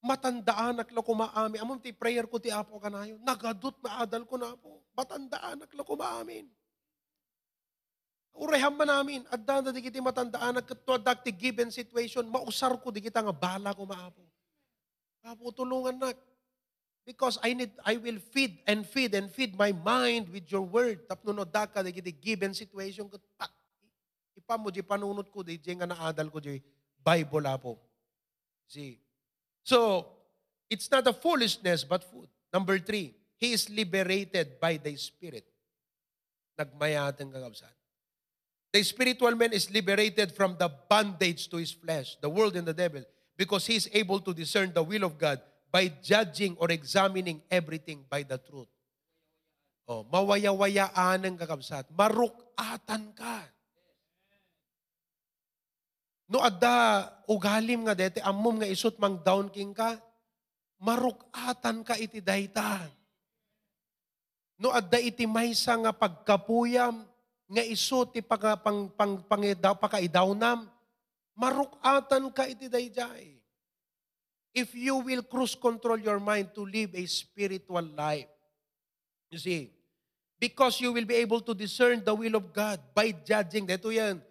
[0.00, 1.60] matandaan ak ko maami.
[1.60, 3.20] Amon ti prayer ko ti apo kanayo.
[3.20, 4.80] Nagadot maadal ko na po.
[4.96, 6.48] Matandaan ak ko maamin.
[8.40, 13.04] Ureham man namin, at danda di kiti matandaan, nagkatuadak ti given situation, mausar ko di
[13.04, 14.24] kita nga bala ko maapo.
[15.20, 16.16] Apo, tulungan nak.
[17.04, 21.04] Because I need, I will feed and feed and feed my mind with your word.
[21.10, 23.50] Tapno no daka di kiti given situation ko, tak,
[24.38, 26.62] ipamo di panunot ko di nga naadal ko di
[27.02, 27.76] Bible apo.
[28.70, 29.09] See?
[29.62, 30.06] So,
[30.68, 32.28] it's not a foolishness but food.
[32.52, 35.44] Number three, he is liberated by the Spirit.
[36.58, 37.72] Nagmayatan kagabsat.
[38.72, 42.74] The spiritual man is liberated from the bondage to his flesh, the world and the
[42.74, 43.02] devil,
[43.36, 45.40] because he is able to discern the will of God
[45.72, 48.68] by judging or examining everything by the truth.
[49.90, 51.90] Oh, mawaya-wayaan ng kakabsat.
[51.98, 53.42] Marukatan ka.
[56.30, 59.98] No adda ugalim nga dete ammom nga isut mang down king ka,
[60.78, 62.86] marukatan ka iti dayta.
[64.54, 67.02] No adda iti maysa nga pagkapuyam,
[67.50, 69.44] nga iso ti pang, pang, pang,
[69.82, 70.70] pakaidawnam,
[71.34, 73.34] marukatan ka iti dayjay.
[74.54, 78.30] If you will cruise control your mind to live a spiritual life,
[79.34, 79.74] you see,
[80.38, 83.66] because you will be able to discern the will of God by judging.
[83.66, 84.22] Dito yan,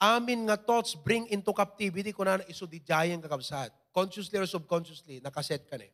[0.00, 3.68] amin nga thoughts bring into captivity kung na iso di jayan kakabsat.
[3.92, 5.84] Consciously or subconsciously, nakaset ka na.
[5.84, 5.92] eh.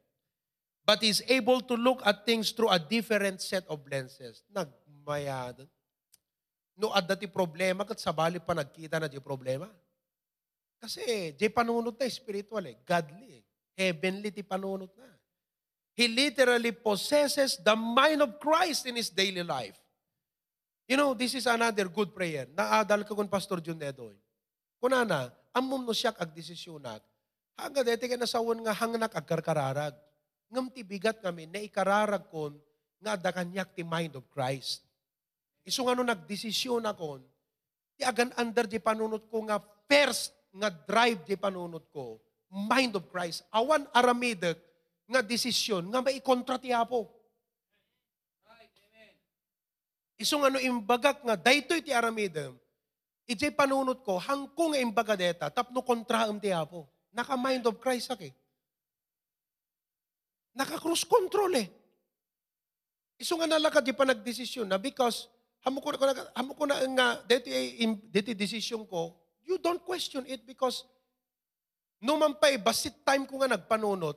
[0.87, 4.47] But is able to look at things through a different set of lenses.
[4.55, 5.51] Nagmaya.
[6.79, 9.67] No, at dati problema, kat sabali pa nagkita na di problema.
[10.79, 13.45] Kasi, di panunod na spiritual eh, godly eh.
[13.75, 15.11] Heavenly ti panunod na.
[15.97, 19.81] He literally possesses the mind of Christ in his daily life.
[20.87, 22.47] You know, this is another good prayer.
[22.55, 24.15] Naadal ka kung Pastor Jun Dedoy.
[24.79, 27.03] Kunana, amom no siyak ag desisyonak.
[27.59, 29.95] Hanga dete ka nasawon nga hangnak ag karkararag.
[30.47, 32.55] Ngam ti bigat kami na ikararag kon
[33.03, 34.87] nga da kanyak ti mind of Christ.
[35.67, 37.19] Iso nga no nagdesisyon akon,
[37.99, 39.59] ti agan under di panunot ko nga
[39.91, 43.43] first nga drive di panunot ko, mind of Christ.
[43.51, 44.63] Awan aramidek
[45.11, 47.16] nga desisyon nga maikontra ti Apo.
[50.17, 52.57] Iso nga no imbagak nga daytoy ti aramidem,
[53.29, 56.89] ijay panunot ko, hangko nga imbaga deta, tapno kontraam ti Apo.
[57.13, 58.35] Naka-mind of Christ ak eh.
[60.57, 61.69] Naka-cross control eh.
[63.21, 65.29] Iso nga nalakad di pa nagdesisyon na because
[65.65, 67.49] hamo ko na, hamo ko na nga dito
[68.09, 70.85] dito desisyon ko, you don't question it because
[72.01, 74.17] no man pa eh, basit time ko nga nagpanunot,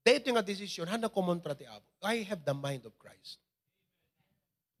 [0.00, 1.84] dito nga desisyon, hana kumontra ti Apo.
[2.00, 3.43] I have the mind of Christ.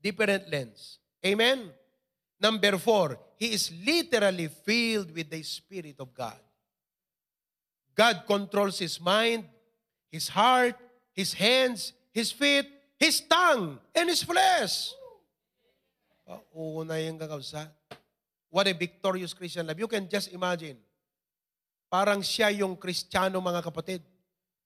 [0.04, 1.00] Different lens.
[1.24, 1.72] Amen?
[2.36, 6.36] Number four, he is literally filled with the Spirit of God.
[7.96, 9.48] God controls his mind,
[10.12, 10.76] his heart,
[11.16, 12.68] his hands, his feet,
[13.00, 14.92] his tongue, and his flesh.
[16.52, 17.72] Oo na yung kakabsa.
[18.52, 19.80] What a victorious Christian life.
[19.80, 20.76] You can just imagine.
[21.88, 24.04] Parang siya yung Kristiyano mga kapatid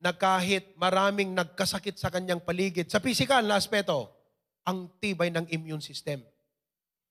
[0.03, 4.18] na kahit maraming nagkasakit sa kanyang paligid, sa physical na aspeto,
[4.69, 6.21] ang tibay ng immune system.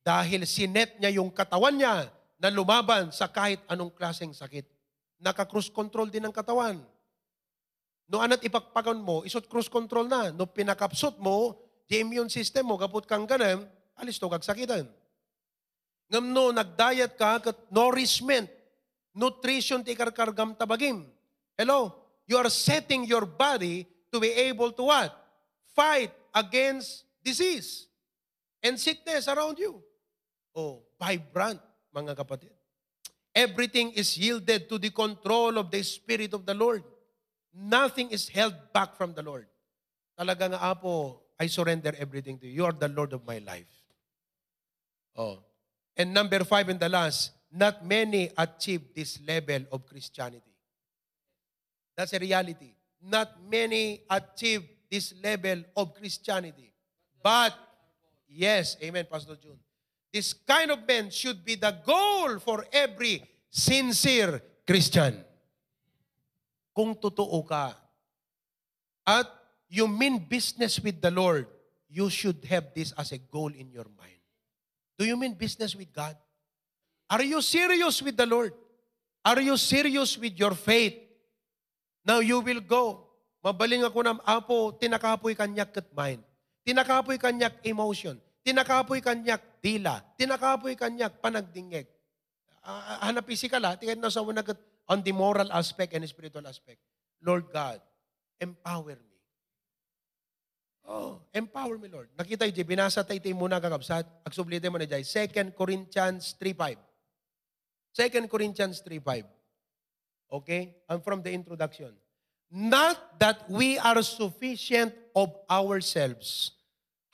[0.05, 2.05] Dahil sinet niya yung katawan niya
[2.37, 4.69] na lumaban sa kahit anong klaseng sakit.
[5.17, 6.77] Naka-cruise control din ang katawan.
[8.05, 10.29] No anat ipakpakan mo, isot cruise control na.
[10.29, 11.57] No pinakapsot mo,
[11.89, 13.65] the immune system mo, kaput kang ganam,
[13.97, 14.85] alis to kagsakitan.
[16.07, 18.47] Ngam no, nagdiet ka, kat nourishment,
[19.17, 21.03] nutrition ti karkargam tabagim.
[21.57, 22.05] Hello?
[22.29, 25.11] You are setting your body to be able to what?
[25.73, 27.91] Fight against disease
[28.63, 29.83] and sickness around you.
[30.55, 31.59] Oh, vibrant,
[31.91, 32.55] mga kapatid.
[33.35, 36.81] Everything is yielded to the control of the Spirit of the Lord.
[37.53, 39.45] Nothing is held back from the Lord.
[40.17, 42.63] Talaga nga, Apo, I surrender everything to you.
[42.63, 43.69] You are the Lord of my life.
[45.13, 45.43] Oh.
[45.93, 50.53] And number five and the last, not many achieve this level of Christianity.
[51.95, 52.73] That's a reality.
[53.01, 56.73] Not many achieve this level of Christianity.
[57.21, 57.53] But,
[58.29, 59.59] yes, amen, Pastor June.
[60.11, 65.23] This kind of men should be the goal for every sincere Christian.
[66.73, 67.73] Kung totoo ka
[69.07, 69.27] at
[69.67, 71.47] you mean business with the Lord,
[71.89, 74.21] you should have this as a goal in your mind.
[74.97, 76.15] Do you mean business with God?
[77.09, 78.53] Are you serious with the Lord?
[79.23, 80.95] Are you serious with your faith?
[82.03, 83.07] Now you will go.
[83.43, 86.23] Mabaling ako ng apo, tinakapoy kanyak kat mind.
[86.67, 88.19] Tinakapoy kanyak emotion.
[88.43, 90.03] Tinakapoy kanyak dila.
[90.19, 91.87] Tinakapoy kanyak panagdingeg.
[92.59, 94.59] Uh, hanap physical ha, tingnan na sa wanagat
[94.91, 96.83] on the moral aspect and spiritual aspect.
[97.23, 97.79] Lord God,
[98.43, 99.15] empower me.
[100.83, 102.11] Oh, empower me, Lord.
[102.19, 104.03] Nakita yung binasa tayo tayo muna kakabsat.
[104.27, 105.03] Agsublite mo na dyan.
[105.03, 106.75] 2 Corinthians 3.5.
[107.95, 109.23] 2 Corinthians 3.5.
[110.31, 110.75] Okay?
[110.87, 111.95] I'm from the introduction.
[112.51, 116.56] Not that we are sufficient of ourselves.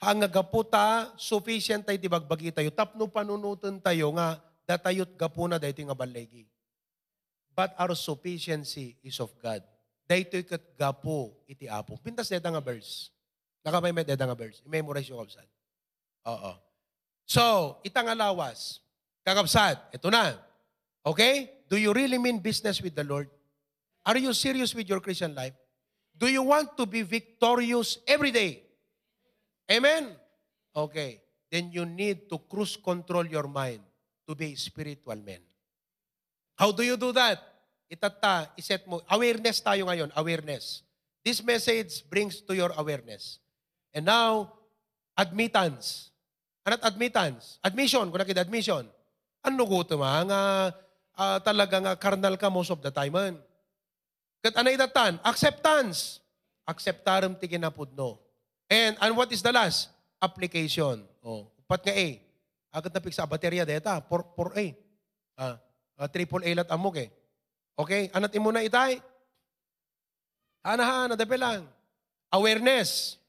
[0.04, 2.68] Hanga gaputa, sufficient tayo tibagbagi tayo.
[2.68, 4.36] Tapno panunutan tayo nga,
[4.68, 6.44] datayot gapuna dahi nga balegi.
[7.56, 9.64] But our sufficiency is of God.
[10.04, 11.96] Daytoy kat gapo iti apo.
[11.96, 13.08] Pintas deta nga verse.
[13.64, 14.60] Nakamay may deta nga verse.
[14.68, 15.48] I-memorize yung kapsat.
[16.28, 16.52] Oo.
[17.24, 18.84] So, itang alawas.
[19.24, 20.36] Kakapsat, ito na.
[21.00, 21.64] Okay?
[21.72, 23.32] Do you really mean business with the Lord?
[24.04, 25.56] Are you serious with your Christian life?
[26.12, 28.63] Do you want to be victorious every day?
[29.70, 30.12] Amen?
[30.74, 31.20] Okay.
[31.48, 33.80] Then you need to cruise control your mind
[34.26, 35.40] to be spiritual man.
[36.58, 37.38] How do you do that?
[37.86, 38.98] Itata, iset mo.
[39.06, 40.82] Awareness tayo ngayon, awareness.
[41.22, 43.38] This message brings to your awareness.
[43.94, 44.50] And now,
[45.14, 46.10] admittance.
[46.64, 47.60] Anat admittance?
[47.60, 48.88] Admission, kung nakita admission.
[49.44, 50.40] Ano ko ito mga
[51.14, 53.34] uh, talaga nga carnal ka most of the time man.
[54.40, 55.20] Kat anay datan?
[55.20, 56.24] Acceptance.
[56.64, 58.23] Acceptarum ti kinapudno.
[58.70, 59.92] And, and what is the last?
[60.20, 61.04] Application.
[61.20, 62.08] Oh, upat nga A.
[62.74, 64.00] Agad na sa baterya deta.
[64.08, 64.66] For, for A.
[65.38, 65.56] Ah,
[65.98, 67.08] uh, triple A lat amok eh.
[67.78, 68.10] Okay?
[68.14, 69.02] Anat imo na itay?
[70.64, 71.68] Hana-hana, dape lang.
[72.32, 73.20] Awareness.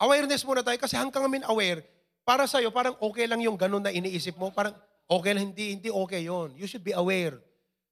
[0.00, 1.84] Awareness muna tayo kasi hanggang amin aware,
[2.24, 4.48] para sa'yo, parang okay lang yung ganun na iniisip mo.
[4.54, 4.72] Parang
[5.04, 6.54] okay lang, hindi, hindi okay yon.
[6.56, 7.36] You should be aware.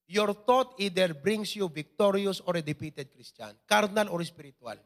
[0.06, 3.52] Your thought either brings you victorious or a defeated Christian.
[3.66, 4.78] Cardinal or spiritual.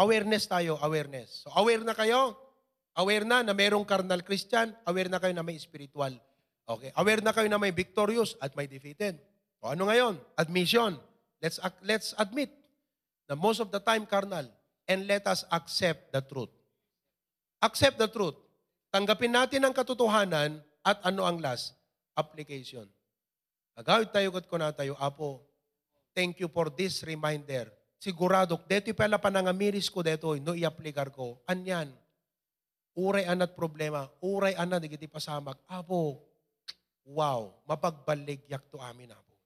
[0.00, 1.44] Awareness tayo, awareness.
[1.44, 2.36] So aware na kayo?
[2.96, 6.12] Aware na na mayroong cardinal Christian, aware na kayo na may spiritual.
[6.68, 9.20] Okay, aware na kayo na may victorious at may defeated.
[9.60, 10.16] O ano ngayon?
[10.36, 10.96] Admission.
[11.42, 12.52] Let's let's admit
[13.26, 14.46] na most of the time carnal
[14.86, 16.52] and let us accept the truth.
[17.62, 18.36] Accept the truth.
[18.92, 21.72] Tanggapin natin ang katotohanan at ano ang last?
[22.12, 22.84] Application.
[23.72, 25.40] Agawid tayo kat ko na tayo, Apo,
[26.12, 27.72] thank you for this reminder.
[28.02, 31.38] Sigurado, dito pala panangamiris ko dito, no i-aplikar ko.
[31.46, 31.86] Anyan,
[32.98, 35.62] uray anat problema, uray anat, digiti pasamak.
[35.70, 36.18] Apo,
[37.06, 39.38] wow, mapagbaligyak to amin, Apo.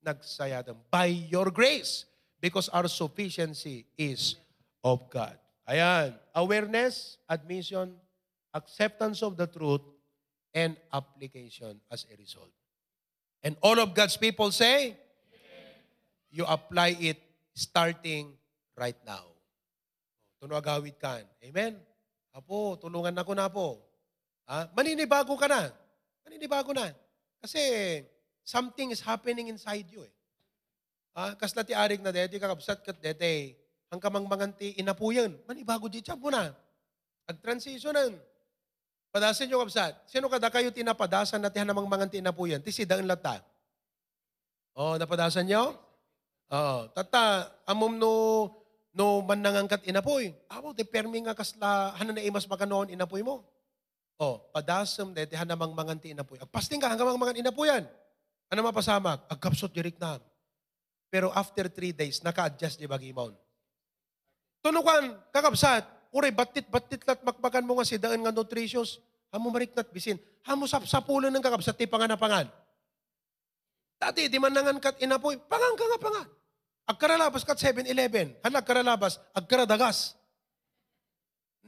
[0.00, 0.80] Nagsayadam.
[0.88, 2.08] By your grace,
[2.40, 4.40] because our sufficiency is
[4.80, 5.36] of God.
[5.68, 8.00] Ayan, awareness, admission,
[8.56, 9.84] acceptance of the truth,
[10.56, 12.48] and application as a result.
[13.44, 14.96] And all of God's people say,
[16.32, 17.20] you apply it
[17.54, 18.34] starting
[18.74, 19.30] right now.
[20.42, 21.22] Tunagawid kan.
[21.40, 21.78] Amen?
[22.34, 23.78] Apo, tulungan ako na po.
[24.50, 24.68] Ha?
[24.74, 25.70] Maninibago ka na.
[26.26, 26.90] Maninibago na.
[27.38, 27.62] Kasi
[28.42, 30.14] something is happening inside you eh.
[31.14, 33.54] Ah, kas ti arig na deti kakabsat kat deti
[33.94, 35.30] ang kamang manganti inapuyan.
[35.46, 36.50] Manibago di mo na.
[37.30, 38.18] Ag-transitionan.
[39.14, 39.94] Padasan nyo kapsat.
[40.10, 42.58] Sino kada kayo tinapadasan na tihan namang mga tinapuyan?
[42.58, 43.38] Ti sidaan lata.
[44.74, 45.78] Oh, napadasan nyo?
[46.52, 46.88] Oo.
[46.92, 48.12] Tata, amom no,
[48.92, 50.34] no manangangkat inapoy.
[50.52, 53.44] Amo, te permi nga kasla, hanan na imas makanoon inapoy mo.
[54.20, 56.38] Oh, padasam de tihan namang mga inapoy.
[56.38, 57.84] Agpasting ka hanggang mga inapuyan.
[58.52, 59.26] Ano mapasamak?
[59.26, 60.20] Agkapsot dirik na.
[61.10, 63.34] Pero after three days, naka-adjust di bagi maun.
[64.62, 69.02] Tunukan, kakabsat, Uray, batit-batit lat makbagan mo nga si daan nga nutritious.
[69.34, 70.14] Hamo mariknat bisin.
[70.46, 72.46] Hamo sap sapulan ng kakabsat ti pangan na pangan.
[74.04, 75.40] Dati, di man nangan kat inapoy.
[75.48, 76.28] Pangan ka nga pangan.
[76.84, 78.36] Agkaralabas kat 7-Eleven.
[78.44, 80.12] Han agkaralabas, agkaradagas.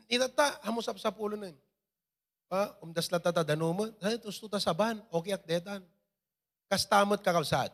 [0.04, 1.58] Itata, hamo sap sapulan na yun.
[2.46, 3.88] Pa, umdas la tata danuma.
[4.04, 5.00] Ay, tusto ta saban.
[5.08, 5.80] Okay at detan.
[6.68, 7.72] Kastamot kakabsat.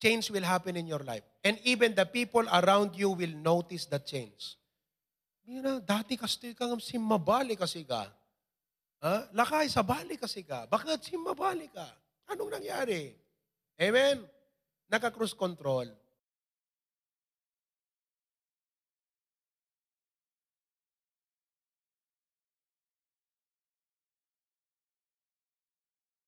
[0.00, 1.22] Change will happen in your life.
[1.44, 4.56] And even the people around you will notice the change.
[5.44, 8.08] Mira, dati kasi kang simmabali kasi ka.
[9.04, 9.28] Ha?
[9.36, 10.64] Lakay, sa bali kasi ka.
[10.64, 11.84] Bakit si mabali ka?
[12.32, 13.12] Anong nangyari?
[13.80, 14.22] Amen?
[14.88, 15.90] Naka-cruise control.